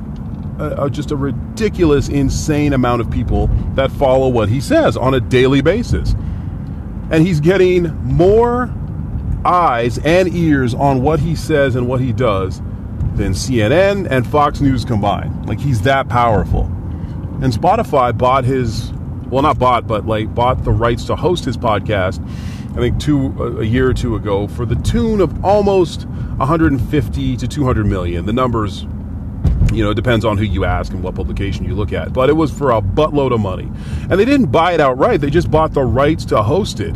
uh, 0.61 0.89
just 0.89 1.11
a 1.11 1.15
ridiculous 1.15 2.07
insane 2.07 2.73
amount 2.73 3.01
of 3.01 3.09
people 3.09 3.47
that 3.75 3.91
follow 3.91 4.27
what 4.27 4.49
he 4.49 4.61
says 4.61 4.95
on 4.95 5.13
a 5.13 5.19
daily 5.19 5.61
basis. 5.61 6.13
And 7.09 7.25
he's 7.25 7.39
getting 7.39 7.95
more 8.03 8.73
eyes 9.43 9.97
and 9.99 10.33
ears 10.33 10.73
on 10.73 11.01
what 11.01 11.19
he 11.19 11.35
says 11.35 11.75
and 11.75 11.87
what 11.87 11.99
he 11.99 12.13
does 12.13 12.59
than 13.15 13.33
CNN 13.33 14.09
and 14.09 14.25
Fox 14.25 14.61
News 14.61 14.85
combined. 14.85 15.47
Like 15.47 15.59
he's 15.59 15.81
that 15.81 16.07
powerful. 16.07 16.65
And 17.41 17.51
Spotify 17.51 18.15
bought 18.15 18.45
his 18.45 18.91
well 19.29 19.41
not 19.41 19.57
bought 19.57 19.87
but 19.87 20.05
like 20.05 20.33
bought 20.35 20.63
the 20.63 20.71
rights 20.71 21.05
to 21.05 21.15
host 21.15 21.45
his 21.45 21.57
podcast 21.57 22.19
I 22.71 22.75
think 22.75 23.01
two 23.01 23.59
a 23.59 23.65
year 23.65 23.89
or 23.89 23.93
two 23.93 24.15
ago 24.15 24.47
for 24.47 24.65
the 24.65 24.75
tune 24.75 25.19
of 25.19 25.43
almost 25.43 26.05
150 26.05 27.37
to 27.37 27.47
200 27.47 27.85
million. 27.85 28.25
The 28.25 28.31
numbers, 28.31 28.83
you 29.73 29.83
know, 29.83 29.93
depends 29.93 30.23
on 30.23 30.37
who 30.37 30.45
you 30.45 30.63
ask 30.63 30.93
and 30.93 31.03
what 31.03 31.13
publication 31.13 31.65
you 31.65 31.75
look 31.75 31.91
at. 31.91 32.13
But 32.13 32.29
it 32.29 32.33
was 32.33 32.49
for 32.49 32.71
a 32.71 32.81
buttload 32.81 33.33
of 33.33 33.41
money, 33.41 33.69
and 34.09 34.13
they 34.13 34.23
didn't 34.23 34.47
buy 34.47 34.71
it 34.71 34.79
outright. 34.79 35.19
They 35.19 35.29
just 35.29 35.51
bought 35.51 35.73
the 35.73 35.83
rights 35.83 36.23
to 36.25 36.41
host 36.41 36.79
it, 36.79 36.95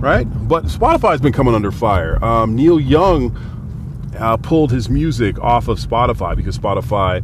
right? 0.00 0.24
But 0.48 0.64
Spotify's 0.64 1.20
been 1.20 1.32
coming 1.32 1.54
under 1.54 1.70
fire. 1.70 2.22
Um, 2.24 2.56
Neil 2.56 2.80
Young 2.80 3.36
uh, 4.18 4.36
pulled 4.38 4.72
his 4.72 4.88
music 4.88 5.38
off 5.38 5.68
of 5.68 5.78
Spotify 5.78 6.34
because 6.34 6.58
Spotify 6.58 7.22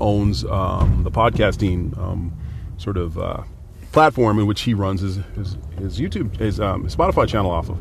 owns 0.00 0.42
um, 0.46 1.02
the 1.02 1.10
podcasting 1.10 1.96
um, 1.98 2.34
sort 2.78 2.96
of. 2.96 3.18
Uh, 3.18 3.42
platform 3.92 4.38
in 4.38 4.46
which 4.46 4.62
he 4.62 4.74
runs 4.74 5.00
his 5.00 5.16
his, 5.36 5.56
his 5.78 5.98
YouTube 5.98 6.36
his, 6.38 6.58
um, 6.58 6.86
Spotify 6.86 7.28
channel 7.28 7.50
off 7.50 7.68
of, 7.68 7.78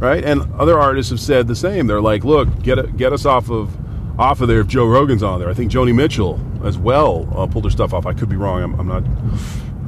right? 0.00 0.24
And 0.24 0.42
other 0.54 0.78
artists 0.78 1.10
have 1.10 1.20
said 1.20 1.48
the 1.48 1.56
same. 1.56 1.86
They're 1.86 2.00
like, 2.00 2.24
look, 2.24 2.62
get 2.62 2.78
it, 2.78 2.96
get 2.96 3.12
us 3.12 3.24
off 3.24 3.50
of 3.50 3.76
off 4.20 4.40
of 4.40 4.48
there 4.48 4.60
if 4.60 4.66
Joe 4.66 4.86
Rogan's 4.86 5.22
on 5.22 5.40
there. 5.40 5.48
I 5.48 5.54
think 5.54 5.70
Joni 5.70 5.94
Mitchell 5.94 6.40
as 6.64 6.76
well 6.76 7.28
uh, 7.36 7.46
pulled 7.46 7.64
her 7.64 7.70
stuff 7.70 7.94
off. 7.94 8.04
I 8.06 8.12
could 8.12 8.28
be 8.28 8.36
wrong. 8.36 8.62
I'm, 8.62 8.80
I'm 8.80 8.86
not. 8.88 9.04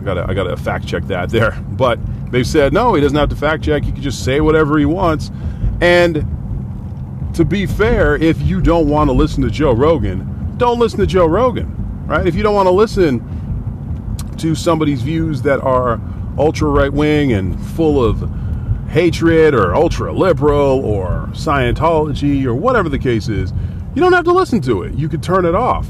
I 0.01 0.05
gotta 0.05 0.27
I 0.29 0.35
gotta 0.35 0.57
fact 0.57 0.87
check 0.87 1.05
that 1.05 1.31
there. 1.31 1.53
But 1.71 1.99
they've 2.31 2.47
said 2.47 2.73
no, 2.73 2.95
he 2.95 3.01
doesn't 3.01 3.17
have 3.17 3.31
to 3.31 3.37
fact 3.37 3.65
check. 3.65 3.85
He 3.85 3.93
can 3.93 4.03
just 4.03 4.25
say 4.25 4.41
whatever 4.41 4.79
he 4.79 4.85
wants. 4.85 5.31
And 5.81 6.27
to 7.35 7.45
be 7.45 7.65
fair, 7.65 8.17
if 8.17 8.41
you 8.43 8.61
don't 8.61 8.89
want 8.89 9.09
to 9.09 9.13
listen 9.13 9.43
to 9.43 9.51
Joe 9.51 9.73
Rogan, 9.73 10.57
don't 10.59 10.79
listen 10.79 10.99
to 11.01 11.07
Joe 11.07 11.27
Rogan, 11.27 11.75
right? 12.07 12.27
If 12.27 12.35
you 12.35 12.43
don't 12.43 12.55
want 12.55 12.67
to 12.67 12.73
listen 12.73 13.40
to 14.41 14.55
somebody's 14.55 15.03
views 15.03 15.43
that 15.43 15.61
are 15.61 16.01
ultra 16.39 16.69
right 16.69 16.93
wing 16.93 17.33
and 17.33 17.61
full 17.71 18.05
of 18.05 18.31
hatred 18.89 19.55
or 19.55 19.75
ultra 19.75 20.13
liberal 20.13 20.85
or 20.85 21.29
Scientology 21.33 22.45
or 22.45 22.55
whatever 22.55 22.89
the 22.89 22.99
case 22.99 23.29
is, 23.29 23.53
you 23.95 24.03
don't 24.03 24.13
have 24.13 24.25
to 24.25 24.33
listen 24.33 24.61
to 24.63 24.83
it. 24.83 24.95
You 24.95 25.09
could 25.09 25.23
turn 25.23 25.45
it 25.45 25.55
off. 25.55 25.87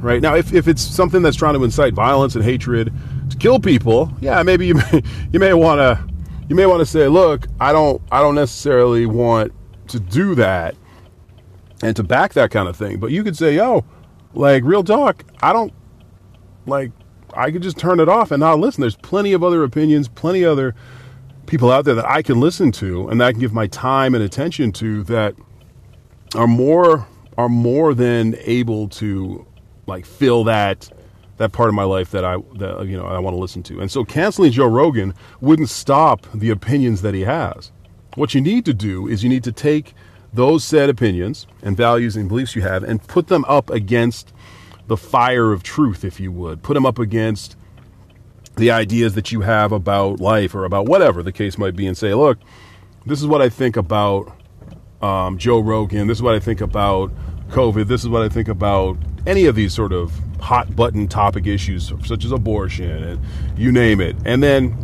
Right 0.00 0.20
now, 0.20 0.34
if, 0.34 0.52
if 0.52 0.68
it's 0.68 0.82
something 0.82 1.22
that's 1.22 1.36
trying 1.36 1.54
to 1.54 1.64
incite 1.64 1.94
violence 1.94 2.34
and 2.34 2.44
hatred 2.44 2.92
to 3.30 3.36
kill 3.38 3.58
people, 3.58 4.12
yeah, 4.20 4.42
maybe 4.42 4.66
you 4.66 4.74
may, 4.92 5.02
you 5.32 5.38
may 5.38 5.54
want 5.54 5.78
to 5.78 6.14
you 6.48 6.54
may 6.54 6.66
want 6.66 6.80
to 6.80 6.86
say, 6.86 7.08
look, 7.08 7.46
I 7.58 7.72
don't 7.72 8.02
I 8.12 8.20
don't 8.20 8.34
necessarily 8.34 9.06
want 9.06 9.52
to 9.88 10.00
do 10.00 10.34
that 10.34 10.74
and 11.82 11.94
to 11.96 12.02
back 12.02 12.34
that 12.34 12.50
kind 12.50 12.68
of 12.68 12.76
thing. 12.76 12.98
But 12.98 13.10
you 13.12 13.24
could 13.24 13.36
say, 13.36 13.56
yo, 13.56 13.84
like 14.34 14.62
real 14.64 14.84
talk, 14.84 15.24
I 15.42 15.52
don't 15.52 15.72
like 16.66 16.90
I 17.36 17.50
could 17.50 17.62
just 17.62 17.78
turn 17.78 18.00
it 18.00 18.08
off 18.08 18.30
and 18.30 18.40
not 18.40 18.58
listen. 18.58 18.80
There's 18.80 18.96
plenty 18.96 19.32
of 19.32 19.42
other 19.42 19.62
opinions, 19.64 20.08
plenty 20.08 20.44
other 20.44 20.74
people 21.46 21.70
out 21.70 21.84
there 21.84 21.94
that 21.94 22.08
I 22.08 22.22
can 22.22 22.40
listen 22.40 22.72
to 22.72 23.08
and 23.08 23.20
that 23.20 23.26
I 23.26 23.32
can 23.32 23.40
give 23.40 23.52
my 23.52 23.66
time 23.66 24.14
and 24.14 24.24
attention 24.24 24.72
to 24.72 25.02
that 25.04 25.34
are 26.34 26.46
more 26.46 27.06
are 27.36 27.48
more 27.48 27.94
than 27.94 28.36
able 28.40 28.88
to 28.88 29.46
like 29.86 30.06
fill 30.06 30.44
that 30.44 30.90
that 31.36 31.52
part 31.52 31.68
of 31.68 31.74
my 31.74 31.82
life 31.82 32.10
that 32.12 32.24
I 32.24 32.36
that 32.56 32.86
you 32.86 32.96
know 32.96 33.06
I 33.06 33.18
want 33.18 33.34
to 33.34 33.40
listen 33.40 33.62
to. 33.64 33.80
And 33.80 33.90
so 33.90 34.04
canceling 34.04 34.52
Joe 34.52 34.66
Rogan 34.66 35.14
wouldn't 35.40 35.68
stop 35.68 36.26
the 36.34 36.50
opinions 36.50 37.02
that 37.02 37.14
he 37.14 37.22
has. 37.22 37.72
What 38.14 38.34
you 38.34 38.40
need 38.40 38.64
to 38.66 38.74
do 38.74 39.08
is 39.08 39.24
you 39.24 39.28
need 39.28 39.44
to 39.44 39.52
take 39.52 39.94
those 40.32 40.64
said 40.64 40.90
opinions 40.90 41.46
and 41.62 41.76
values 41.76 42.16
and 42.16 42.28
beliefs 42.28 42.56
you 42.56 42.62
have 42.62 42.82
and 42.82 43.06
put 43.06 43.28
them 43.28 43.44
up 43.46 43.70
against 43.70 44.32
the 44.86 44.96
fire 44.96 45.52
of 45.52 45.62
truth, 45.62 46.04
if 46.04 46.20
you 46.20 46.30
would. 46.32 46.62
Put 46.62 46.74
them 46.74 46.86
up 46.86 46.98
against 46.98 47.56
the 48.56 48.70
ideas 48.70 49.14
that 49.14 49.32
you 49.32 49.40
have 49.40 49.72
about 49.72 50.20
life 50.20 50.54
or 50.54 50.64
about 50.64 50.86
whatever 50.86 51.22
the 51.22 51.32
case 51.32 51.58
might 51.58 51.74
be 51.74 51.86
and 51.86 51.96
say, 51.96 52.14
look, 52.14 52.38
this 53.06 53.20
is 53.20 53.26
what 53.26 53.42
I 53.42 53.48
think 53.48 53.76
about 53.76 54.32
um, 55.02 55.38
Joe 55.38 55.60
Rogan. 55.60 56.06
This 56.06 56.18
is 56.18 56.22
what 56.22 56.34
I 56.34 56.40
think 56.40 56.60
about 56.60 57.12
COVID. 57.48 57.88
This 57.88 58.02
is 58.02 58.08
what 58.08 58.22
I 58.22 58.28
think 58.28 58.48
about 58.48 58.96
any 59.26 59.46
of 59.46 59.54
these 59.54 59.74
sort 59.74 59.92
of 59.92 60.12
hot 60.40 60.76
button 60.76 61.08
topic 61.08 61.46
issues, 61.46 61.92
such 62.04 62.24
as 62.24 62.32
abortion 62.32 63.02
and 63.02 63.20
you 63.56 63.72
name 63.72 64.00
it. 64.00 64.16
And 64.24 64.42
then 64.42 64.76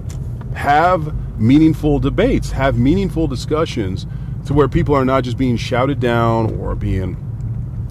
have 0.55 1.39
meaningful 1.39 1.99
debates, 1.99 2.51
have 2.51 2.79
meaningful 2.79 3.27
discussions 3.27 4.07
to 4.47 4.55
where 4.55 4.69
people 4.69 4.95
are 4.95 5.05
not 5.05 5.25
just 5.25 5.37
being 5.37 5.57
shouted 5.57 6.01
down 6.01 6.59
or 6.59 6.75
being, 6.75 7.17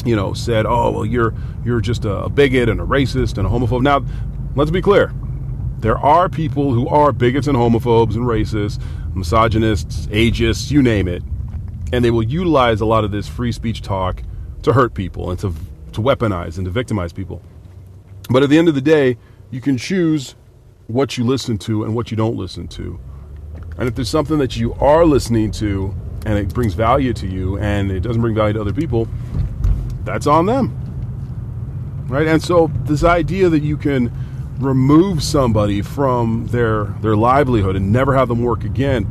you 0.05 0.15
know, 0.15 0.33
said, 0.33 0.65
"Oh, 0.65 0.91
well, 0.91 1.05
you're 1.05 1.33
you're 1.63 1.81
just 1.81 2.05
a 2.05 2.29
bigot 2.29 2.69
and 2.69 2.79
a 2.79 2.85
racist 2.85 3.37
and 3.37 3.47
a 3.47 3.49
homophobe." 3.49 3.81
Now, 3.81 4.03
let's 4.55 4.71
be 4.71 4.81
clear. 4.81 5.13
There 5.79 5.97
are 5.97 6.27
people 6.27 6.73
who 6.73 6.87
are 6.87 7.11
bigots 7.11 7.47
and 7.47 7.57
homophobes 7.57 8.15
and 8.15 8.25
racists, 8.25 8.81
misogynists, 9.13 10.07
ageists, 10.07 10.71
you 10.71 10.81
name 10.81 11.07
it, 11.07 11.23
and 11.93 12.03
they 12.03 12.11
will 12.11 12.23
utilize 12.23 12.81
a 12.81 12.85
lot 12.85 13.03
of 13.03 13.11
this 13.11 13.27
free 13.27 13.51
speech 13.51 13.81
talk 13.81 14.21
to 14.63 14.73
hurt 14.73 14.93
people 14.93 15.29
and 15.31 15.39
to 15.39 15.53
to 15.93 16.01
weaponize 16.01 16.57
and 16.57 16.65
to 16.65 16.71
victimize 16.71 17.13
people. 17.13 17.41
But 18.29 18.43
at 18.43 18.49
the 18.49 18.57
end 18.57 18.67
of 18.67 18.75
the 18.75 18.81
day, 18.81 19.17
you 19.51 19.61
can 19.61 19.77
choose 19.77 20.35
what 20.87 21.17
you 21.17 21.23
listen 21.23 21.57
to 21.59 21.83
and 21.83 21.95
what 21.95 22.11
you 22.11 22.17
don't 22.17 22.35
listen 22.35 22.67
to. 22.67 22.99
And 23.77 23.87
if 23.87 23.95
there's 23.95 24.09
something 24.09 24.37
that 24.39 24.57
you 24.57 24.73
are 24.75 25.05
listening 25.05 25.51
to 25.51 25.95
and 26.25 26.37
it 26.37 26.53
brings 26.53 26.73
value 26.73 27.13
to 27.13 27.27
you 27.27 27.57
and 27.59 27.91
it 27.91 28.01
doesn't 28.01 28.21
bring 28.21 28.35
value 28.35 28.53
to 28.53 28.61
other 28.61 28.73
people, 28.73 29.07
that's 30.05 30.27
on 30.27 30.45
them. 30.45 30.75
Right? 32.07 32.27
And 32.27 32.41
so 32.41 32.71
this 32.83 33.03
idea 33.03 33.49
that 33.49 33.61
you 33.61 33.77
can 33.77 34.11
remove 34.59 35.23
somebody 35.23 35.81
from 35.81 36.47
their 36.47 36.85
their 37.01 37.15
livelihood 37.15 37.75
and 37.75 37.91
never 37.91 38.13
have 38.15 38.27
them 38.27 38.41
work 38.41 38.63
again 38.63 39.07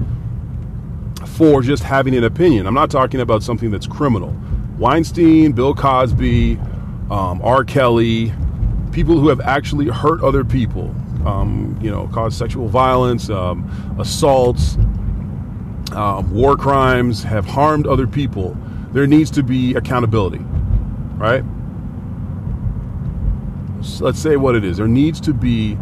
for 1.27 1.63
just 1.63 1.83
having 1.83 2.15
an 2.15 2.25
opinion. 2.25 2.67
I'm 2.67 2.75
not 2.75 2.91
talking 2.91 3.21
about 3.21 3.43
something 3.43 3.71
that's 3.71 3.87
criminal. 3.87 4.37
Weinstein, 4.79 5.53
Bill 5.53 5.75
Cosby, 5.75 6.59
um, 7.11 7.41
R. 7.43 7.65
Kelly, 7.65 8.33
people 8.93 9.19
who 9.19 9.29
have 9.29 9.41
actually 9.41 9.87
hurt 9.87 10.23
other 10.23 10.45
people, 10.45 10.95
um, 11.27 11.79
you 11.81 11.91
know, 11.91 12.09
caused 12.09 12.37
sexual 12.37 12.69
violence, 12.69 13.31
um, 13.31 13.97
assaults, 13.99 14.77
um, 15.93 16.31
war 16.33 16.57
crimes, 16.57 17.23
have 17.23 17.47
harmed 17.47 17.87
other 17.87 18.07
people, 18.07 18.57
there 18.93 19.07
needs 19.07 19.31
to 19.33 19.43
be 19.43 19.75
accountability, 19.75 20.41
right? 21.19 21.45
So 23.85 24.05
let's 24.05 24.19
say 24.19 24.37
what 24.37 24.55
it 24.55 24.65
is. 24.65 24.79
There 24.79 24.89
needs 24.89 25.21
to 25.23 25.35
be 25.35 25.77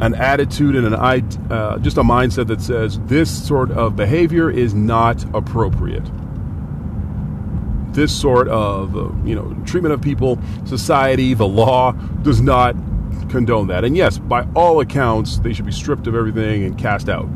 an 0.00 0.14
attitude 0.14 0.74
and 0.74 0.86
an 0.86 0.94
uh, 0.94 1.78
just 1.78 1.96
a 1.98 2.02
mindset 2.02 2.48
that 2.48 2.60
says 2.60 2.98
this 3.00 3.46
sort 3.46 3.70
of 3.70 3.94
behavior 3.96 4.50
is 4.50 4.74
not 4.74 5.24
appropriate. 5.34 6.04
This 7.92 8.12
sort 8.18 8.48
of 8.48 8.96
uh, 8.96 9.12
you 9.24 9.34
know 9.34 9.54
treatment 9.64 9.94
of 9.94 10.02
people, 10.02 10.38
society, 10.64 11.34
the 11.34 11.46
law 11.46 11.92
does 12.22 12.40
not 12.40 12.74
condone 13.28 13.68
that. 13.68 13.84
And 13.84 13.96
yes, 13.96 14.18
by 14.18 14.46
all 14.54 14.80
accounts, 14.80 15.38
they 15.38 15.52
should 15.52 15.66
be 15.66 15.72
stripped 15.72 16.06
of 16.06 16.14
everything 16.14 16.64
and 16.64 16.76
cast 16.76 17.08
out 17.08 17.28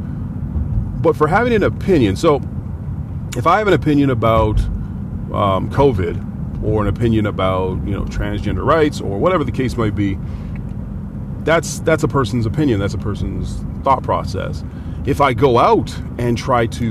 but 1.01 1.17
for 1.17 1.29
having 1.29 1.55
an 1.55 1.63
opinion, 1.63 2.17
so 2.17 2.41
if 3.37 3.47
I 3.47 3.59
have 3.59 3.69
an 3.69 3.75
opinion 3.75 4.11
about 4.11 4.59
um, 5.33 5.71
COVID 5.71 6.25
or 6.63 6.83
an 6.83 6.89
opinion 6.89 7.27
about 7.27 7.85
you 7.87 7.93
know 7.93 8.05
transgender 8.05 8.65
rights 8.65 9.01
or 9.01 9.19
whatever 9.19 9.45
the 9.45 9.53
case 9.53 9.77
might 9.77 9.95
be, 9.95 10.19
that's 11.45 11.81
that's 11.81 12.03
a 12.03 12.09
person's 12.09 12.47
opinion. 12.47 12.81
That's 12.81 12.95
a 12.95 12.99
person's 12.99 13.65
thought 13.83 14.03
process. 14.03 14.65
If 15.07 15.21
I 15.21 15.33
go 15.33 15.59
out 15.59 15.97
and 16.19 16.37
try 16.37 16.67
to 16.67 16.85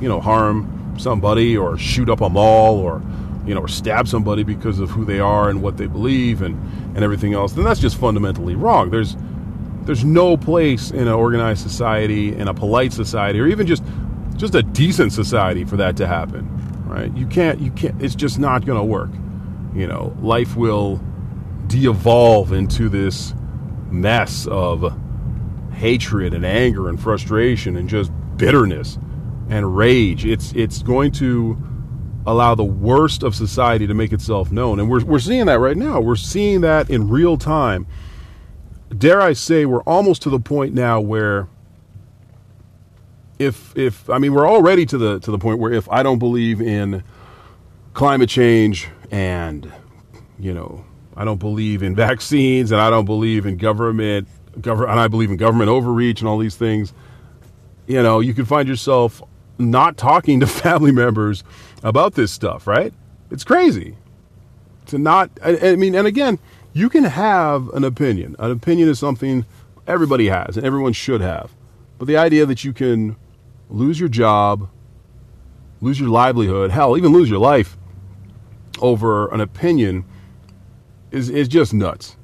you 0.00 0.08
know 0.08 0.20
harm 0.20 0.94
somebody 0.98 1.56
or 1.56 1.76
shoot 1.76 2.08
up 2.08 2.20
a 2.20 2.28
mall 2.28 2.78
or 2.78 3.02
you 3.46 3.54
know 3.54 3.62
or 3.62 3.68
stab 3.68 4.08
somebody 4.08 4.42
because 4.42 4.78
of 4.78 4.90
who 4.90 5.04
they 5.04 5.20
are 5.20 5.48
and 5.48 5.62
what 5.62 5.76
they 5.76 5.86
believe 5.86 6.42
and 6.42 6.54
and 6.94 7.04
everything 7.04 7.34
else, 7.34 7.52
then 7.52 7.64
that's 7.64 7.80
just 7.80 7.96
fundamentally 7.98 8.54
wrong. 8.54 8.90
There's 8.90 9.16
there's 9.86 10.04
no 10.04 10.36
place 10.36 10.90
in 10.90 11.06
an 11.06 11.14
organized 11.14 11.62
society, 11.62 12.34
in 12.34 12.48
a 12.48 12.54
polite 12.54 12.92
society, 12.92 13.40
or 13.40 13.46
even 13.46 13.66
just 13.66 13.82
just 14.36 14.54
a 14.54 14.62
decent 14.62 15.12
society 15.12 15.64
for 15.64 15.76
that 15.76 15.96
to 15.96 16.06
happen. 16.06 16.55
Right? 16.86 17.14
You 17.16 17.26
can't. 17.26 17.60
You 17.60 17.70
can't. 17.72 18.00
It's 18.02 18.14
just 18.14 18.38
not 18.38 18.64
going 18.64 18.78
to 18.78 18.84
work. 18.84 19.10
You 19.74 19.86
know, 19.86 20.16
life 20.20 20.56
will 20.56 21.00
de-evolve 21.66 22.52
into 22.52 22.88
this 22.88 23.34
mess 23.90 24.46
of 24.46 24.98
hatred 25.72 26.32
and 26.32 26.46
anger 26.46 26.88
and 26.88 27.00
frustration 27.00 27.76
and 27.76 27.88
just 27.88 28.10
bitterness 28.36 28.98
and 29.48 29.76
rage. 29.76 30.24
It's 30.24 30.52
it's 30.52 30.82
going 30.82 31.12
to 31.12 31.58
allow 32.26 32.54
the 32.54 32.64
worst 32.64 33.22
of 33.22 33.34
society 33.34 33.86
to 33.86 33.94
make 33.94 34.12
itself 34.12 34.50
known, 34.50 34.80
and 34.80 34.88
we're 34.88 35.04
we're 35.04 35.18
seeing 35.18 35.46
that 35.46 35.58
right 35.58 35.76
now. 35.76 36.00
We're 36.00 36.16
seeing 36.16 36.62
that 36.62 36.88
in 36.88 37.08
real 37.08 37.36
time 37.36 37.86
dare 38.96 39.20
I 39.20 39.32
say, 39.32 39.66
we're 39.66 39.82
almost 39.82 40.22
to 40.22 40.30
the 40.30 40.40
point 40.40 40.74
now 40.74 41.00
where 41.00 41.48
if 43.38 43.76
if 43.76 44.08
I 44.10 44.18
mean 44.18 44.34
we're 44.34 44.48
already 44.48 44.86
to 44.86 44.98
the 44.98 45.20
to 45.20 45.30
the 45.30 45.38
point 45.38 45.58
where 45.58 45.72
if 45.72 45.88
I 45.90 46.02
don't 46.02 46.18
believe 46.18 46.60
in 46.60 47.04
climate 47.94 48.28
change 48.28 48.88
and 49.10 49.70
you 50.38 50.52
know 50.52 50.84
I 51.16 51.24
don't 51.24 51.38
believe 51.38 51.82
in 51.82 51.94
vaccines 52.06 52.72
and 52.72 52.80
I 52.80 52.90
don't 52.90 53.04
believe 53.04 53.46
in 53.46 53.56
government 53.56 54.28
government 54.60 54.92
and 54.92 55.00
I 55.00 55.08
believe 55.08 55.30
in 55.30 55.36
government 55.36 55.68
overreach 55.68 56.20
and 56.20 56.28
all 56.28 56.38
these 56.38 56.56
things 56.56 56.92
you 57.86 58.02
know 58.02 58.20
you 58.20 58.34
can 58.34 58.44
find 58.44 58.68
yourself 58.68 59.22
not 59.58 59.96
talking 59.96 60.40
to 60.40 60.46
family 60.46 60.92
members 60.92 61.44
about 61.82 62.14
this 62.14 62.32
stuff 62.32 62.66
right 62.66 62.92
it's 63.30 63.44
crazy 63.44 63.96
to 64.86 64.98
not 64.98 65.30
I, 65.42 65.58
I 65.58 65.76
mean 65.76 65.94
and 65.94 66.06
again 66.06 66.38
you 66.76 66.90
can 66.90 67.04
have 67.04 67.70
an 67.70 67.84
opinion. 67.84 68.36
An 68.38 68.50
opinion 68.50 68.90
is 68.90 68.98
something 68.98 69.46
everybody 69.86 70.28
has 70.28 70.58
and 70.58 70.66
everyone 70.66 70.92
should 70.92 71.22
have. 71.22 71.50
But 71.98 72.06
the 72.06 72.18
idea 72.18 72.44
that 72.44 72.64
you 72.64 72.74
can 72.74 73.16
lose 73.68 73.98
your 73.98 74.08
job, 74.08 74.68
lose 75.80 75.98
your 75.98 76.08
livelihood, 76.08 76.70
hell, 76.70 76.96
even 76.96 77.12
lose 77.12 77.28
your 77.28 77.38
life 77.38 77.76
over 78.80 79.28
an 79.32 79.40
opinion 79.40 80.04
is 81.10 81.30
is 81.30 81.48
just 81.48 81.72
nuts. 81.72 82.16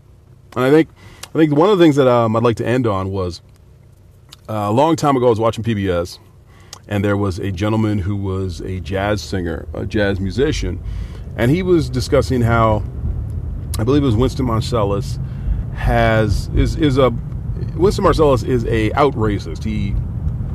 And 0.56 0.64
I 0.64 0.70
think 0.70 0.88
I 1.34 1.38
think 1.38 1.54
one 1.56 1.70
of 1.70 1.78
the 1.78 1.84
things 1.84 1.96
that 1.96 2.08
um, 2.08 2.36
I'd 2.36 2.42
like 2.42 2.56
to 2.56 2.66
end 2.66 2.86
on 2.86 3.10
was 3.10 3.40
uh, 4.48 4.66
a 4.68 4.72
long 4.72 4.96
time 4.96 5.16
ago 5.16 5.26
I 5.26 5.30
was 5.30 5.40
watching 5.40 5.64
PBS, 5.64 6.18
and 6.88 7.04
there 7.04 7.16
was 7.16 7.38
a 7.38 7.50
gentleman 7.50 7.98
who 7.98 8.16
was 8.16 8.60
a 8.60 8.80
jazz 8.80 9.22
singer, 9.22 9.66
a 9.72 9.86
jazz 9.86 10.20
musician, 10.20 10.82
and 11.36 11.50
he 11.50 11.62
was 11.62 11.88
discussing 11.88 12.42
how 12.42 12.82
I 13.78 13.84
believe 13.84 14.02
it 14.02 14.06
was 14.06 14.16
Winston 14.16 14.46
Marsalis, 14.46 15.18
has 15.74 16.48
is 16.54 16.76
is 16.76 16.98
a 16.98 17.10
Winston 17.76 18.04
Marsalis 18.04 18.46
is 18.46 18.64
a 18.66 18.92
out 18.92 19.14
racist. 19.14 19.64
He 19.64 19.94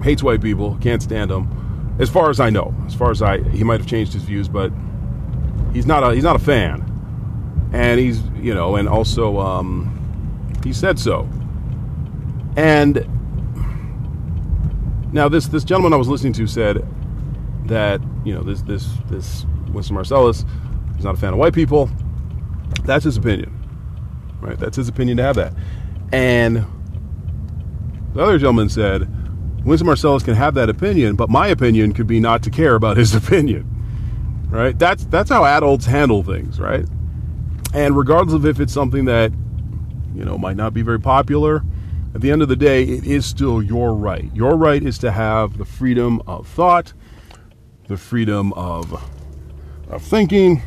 hates 0.04 0.24
white 0.24 0.42
people, 0.42 0.78
can't 0.82 1.02
stand 1.02 1.32
them. 1.32 1.96
As 2.00 2.10
far 2.10 2.30
as 2.30 2.40
I 2.40 2.50
know, 2.50 2.74
as 2.86 2.94
far 2.94 3.12
as 3.12 3.22
I, 3.22 3.42
he 3.50 3.64
might 3.64 3.80
have 3.80 3.90
changed 3.90 4.14
his 4.14 4.24
views, 4.24 4.48
but 4.48 4.72
he's 5.74 5.86
not 5.86 6.04
a 6.04 6.14
he's 6.14 6.24
not 6.24 6.36
a 6.36 6.40
fan. 6.40 6.84
And 7.74 8.00
he's 8.00 8.22
you 8.40 8.54
know, 8.54 8.76
and 8.76 8.88
also 8.88 9.40
um, 9.40 10.54
he 10.64 10.74
said 10.74 11.00
so. 11.00 11.28
And 12.56 13.06
now 15.12 15.28
this 15.28 15.48
this 15.48 15.64
gentleman 15.64 15.94
I 15.94 15.98
was 15.98 16.08
listening 16.08 16.34
to 16.34 16.48
said 16.48 16.88
that 17.66 18.02
you 18.24 18.34
know 18.34 18.44
this 18.44 18.62
this 18.62 18.88
this 19.08 19.46
Wynton 19.72 19.96
Marsalis 19.96 20.46
is 20.98 21.04
not 21.04 21.16
a 21.16 21.18
fan 21.18 21.34
of 21.34 21.40
white 21.40 21.54
people 21.54 21.90
that's 22.84 23.04
his 23.04 23.18
opinion, 23.18 23.54
right? 24.40 24.58
That's 24.58 24.78
his 24.78 24.88
opinion 24.88 25.18
to 25.18 25.24
have 25.24 25.36
that. 25.36 25.54
And 26.12 26.66
the 28.14 28.22
other 28.22 28.38
gentleman 28.38 28.70
said, 28.70 29.08
Wynton 29.68 29.86
Marsalis 29.86 30.24
can 30.24 30.36
have 30.36 30.54
that 30.54 30.70
opinion, 30.70 31.18
but 31.18 31.30
my 31.30 31.48
opinion 31.48 31.92
could 31.92 32.08
be 32.08 32.22
not 32.22 32.42
to 32.44 32.50
care 32.50 32.76
about 32.76 32.96
his 32.96 33.14
opinion, 33.22 33.68
right? 34.50 34.80
That's 34.80 35.06
that's 35.06 35.30
how 35.30 35.44
adults 35.44 35.86
handle 35.86 36.24
things, 36.24 36.58
right? 36.58 36.86
And 37.74 37.98
regardless 37.98 38.34
of 38.34 38.46
if 38.46 38.62
it's 38.62 38.72
something 38.72 39.06
that 39.06 39.34
you 40.16 40.24
know 40.24 40.38
might 40.38 40.56
not 40.56 40.74
be 40.74 40.84
very 40.84 41.02
popular, 41.02 41.64
at 42.16 42.22
the 42.22 42.32
end 42.32 42.42
of 42.42 42.48
the 42.48 42.56
day, 42.56 42.84
it 42.84 43.06
is 43.06 43.26
still 43.26 43.62
your 43.62 43.94
right. 43.94 44.34
Your 44.34 44.56
right 44.56 44.82
is 44.82 44.98
to 45.00 45.12
have 45.12 45.58
the 45.58 45.66
freedom 45.66 46.22
of 46.26 46.48
thought, 46.48 46.94
the 47.90 47.98
freedom 47.98 48.54
of 48.54 49.04
of 49.90 50.02
thinking, 50.02 50.62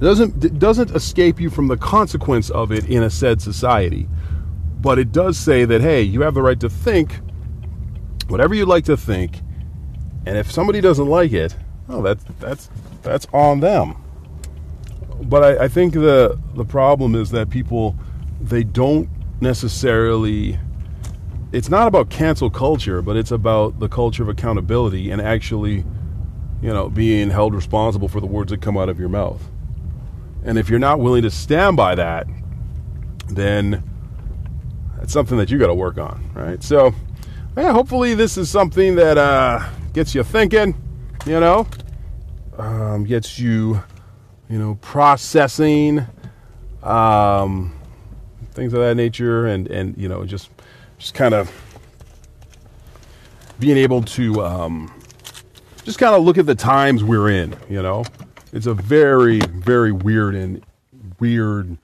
It 0.00 0.04
doesn't 0.04 0.42
it 0.42 0.58
doesn't 0.58 0.92
escape 0.92 1.40
you 1.40 1.50
from 1.50 1.68
the 1.68 1.76
consequence 1.76 2.48
of 2.48 2.72
it 2.72 2.88
in 2.88 3.02
a 3.02 3.10
said 3.10 3.42
society. 3.42 4.08
But 4.80 4.98
it 4.98 5.12
does 5.12 5.36
say 5.36 5.66
that 5.66 5.82
hey, 5.82 6.00
you 6.00 6.22
have 6.22 6.32
the 6.32 6.40
right 6.40 6.58
to 6.60 6.70
think 6.70 7.20
whatever 8.30 8.54
you 8.54 8.64
like 8.64 8.84
to 8.84 8.96
think, 8.96 9.40
and 10.26 10.36
if 10.36 10.50
somebody 10.50 10.80
doesn't 10.80 11.06
like 11.06 11.32
it, 11.32 11.56
oh, 11.88 12.02
that's 12.02 12.24
that's 12.38 12.70
that's 13.02 13.26
on 13.32 13.60
them. 13.60 13.96
But 15.22 15.42
I, 15.42 15.64
I 15.64 15.68
think 15.68 15.94
the 15.94 16.38
the 16.54 16.64
problem 16.64 17.14
is 17.14 17.30
that 17.30 17.50
people 17.50 17.96
they 18.40 18.64
don't 18.64 19.08
necessarily 19.40 20.58
it's 21.52 21.68
not 21.68 21.88
about 21.88 22.10
cancel 22.10 22.48
culture, 22.48 23.02
but 23.02 23.16
it's 23.16 23.32
about 23.32 23.80
the 23.80 23.88
culture 23.88 24.22
of 24.22 24.28
accountability 24.28 25.10
and 25.10 25.20
actually, 25.20 25.84
you 26.62 26.72
know, 26.72 26.88
being 26.88 27.30
held 27.30 27.54
responsible 27.54 28.08
for 28.08 28.20
the 28.20 28.26
words 28.26 28.50
that 28.50 28.62
come 28.62 28.76
out 28.76 28.88
of 28.88 29.00
your 29.00 29.08
mouth. 29.08 29.42
And 30.44 30.58
if 30.58 30.70
you're 30.70 30.78
not 30.78 31.00
willing 31.00 31.22
to 31.22 31.30
stand 31.30 31.76
by 31.76 31.96
that, 31.96 32.26
then 33.28 33.82
that's 34.96 35.12
something 35.12 35.38
that 35.38 35.50
you 35.50 35.58
got 35.58 35.66
to 35.66 35.74
work 35.74 35.98
on, 35.98 36.30
right? 36.34 36.62
So, 36.62 36.94
yeah, 37.60 37.72
hopefully 37.72 38.14
this 38.14 38.38
is 38.38 38.48
something 38.48 38.94
that 38.94 39.18
uh, 39.18 39.60
gets 39.92 40.14
you 40.14 40.22
thinking, 40.22 40.74
you 41.26 41.38
know, 41.38 41.66
um, 42.56 43.04
gets 43.04 43.38
you, 43.38 43.82
you 44.48 44.58
know, 44.58 44.78
processing, 44.80 46.06
um, 46.82 47.78
things 48.52 48.72
of 48.72 48.80
that 48.80 48.94
nature, 48.94 49.46
and 49.46 49.68
and 49.68 49.94
you 49.98 50.08
know, 50.08 50.24
just 50.24 50.48
just 50.96 51.12
kind 51.12 51.34
of 51.34 51.52
being 53.58 53.76
able 53.76 54.02
to 54.04 54.42
um, 54.42 54.90
just 55.84 55.98
kind 55.98 56.14
of 56.14 56.22
look 56.24 56.38
at 56.38 56.46
the 56.46 56.54
times 56.54 57.04
we're 57.04 57.28
in. 57.28 57.54
You 57.68 57.82
know, 57.82 58.04
it's 58.54 58.66
a 58.66 58.74
very 58.74 59.40
very 59.40 59.92
weird 59.92 60.34
and 60.34 60.64
weird 61.18 61.76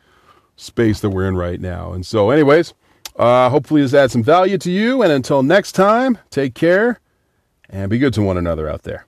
space 0.57 1.01
that 1.01 1.11
we're 1.11 1.29
in 1.29 1.37
right 1.37 1.61
now. 1.61 1.93
And 1.93 2.07
so, 2.07 2.31
anyways. 2.31 2.73
Uh, 3.17 3.49
hopefully, 3.51 3.83
this 3.83 3.95
adds 3.95 4.13
some 4.13 4.23
value 4.23 4.59
to 4.59 4.71
you. 4.71 5.03
And 5.03 5.13
until 5.13 5.43
next 5.43 5.73
time, 5.73 6.19
take 6.31 6.55
care 6.55 7.01
and 7.69 7.91
be 7.91 7.99
good 7.99 8.15
to 8.15 8.23
one 8.23 8.37
another 8.37 8.69
out 8.69 8.83
there. 8.83 9.07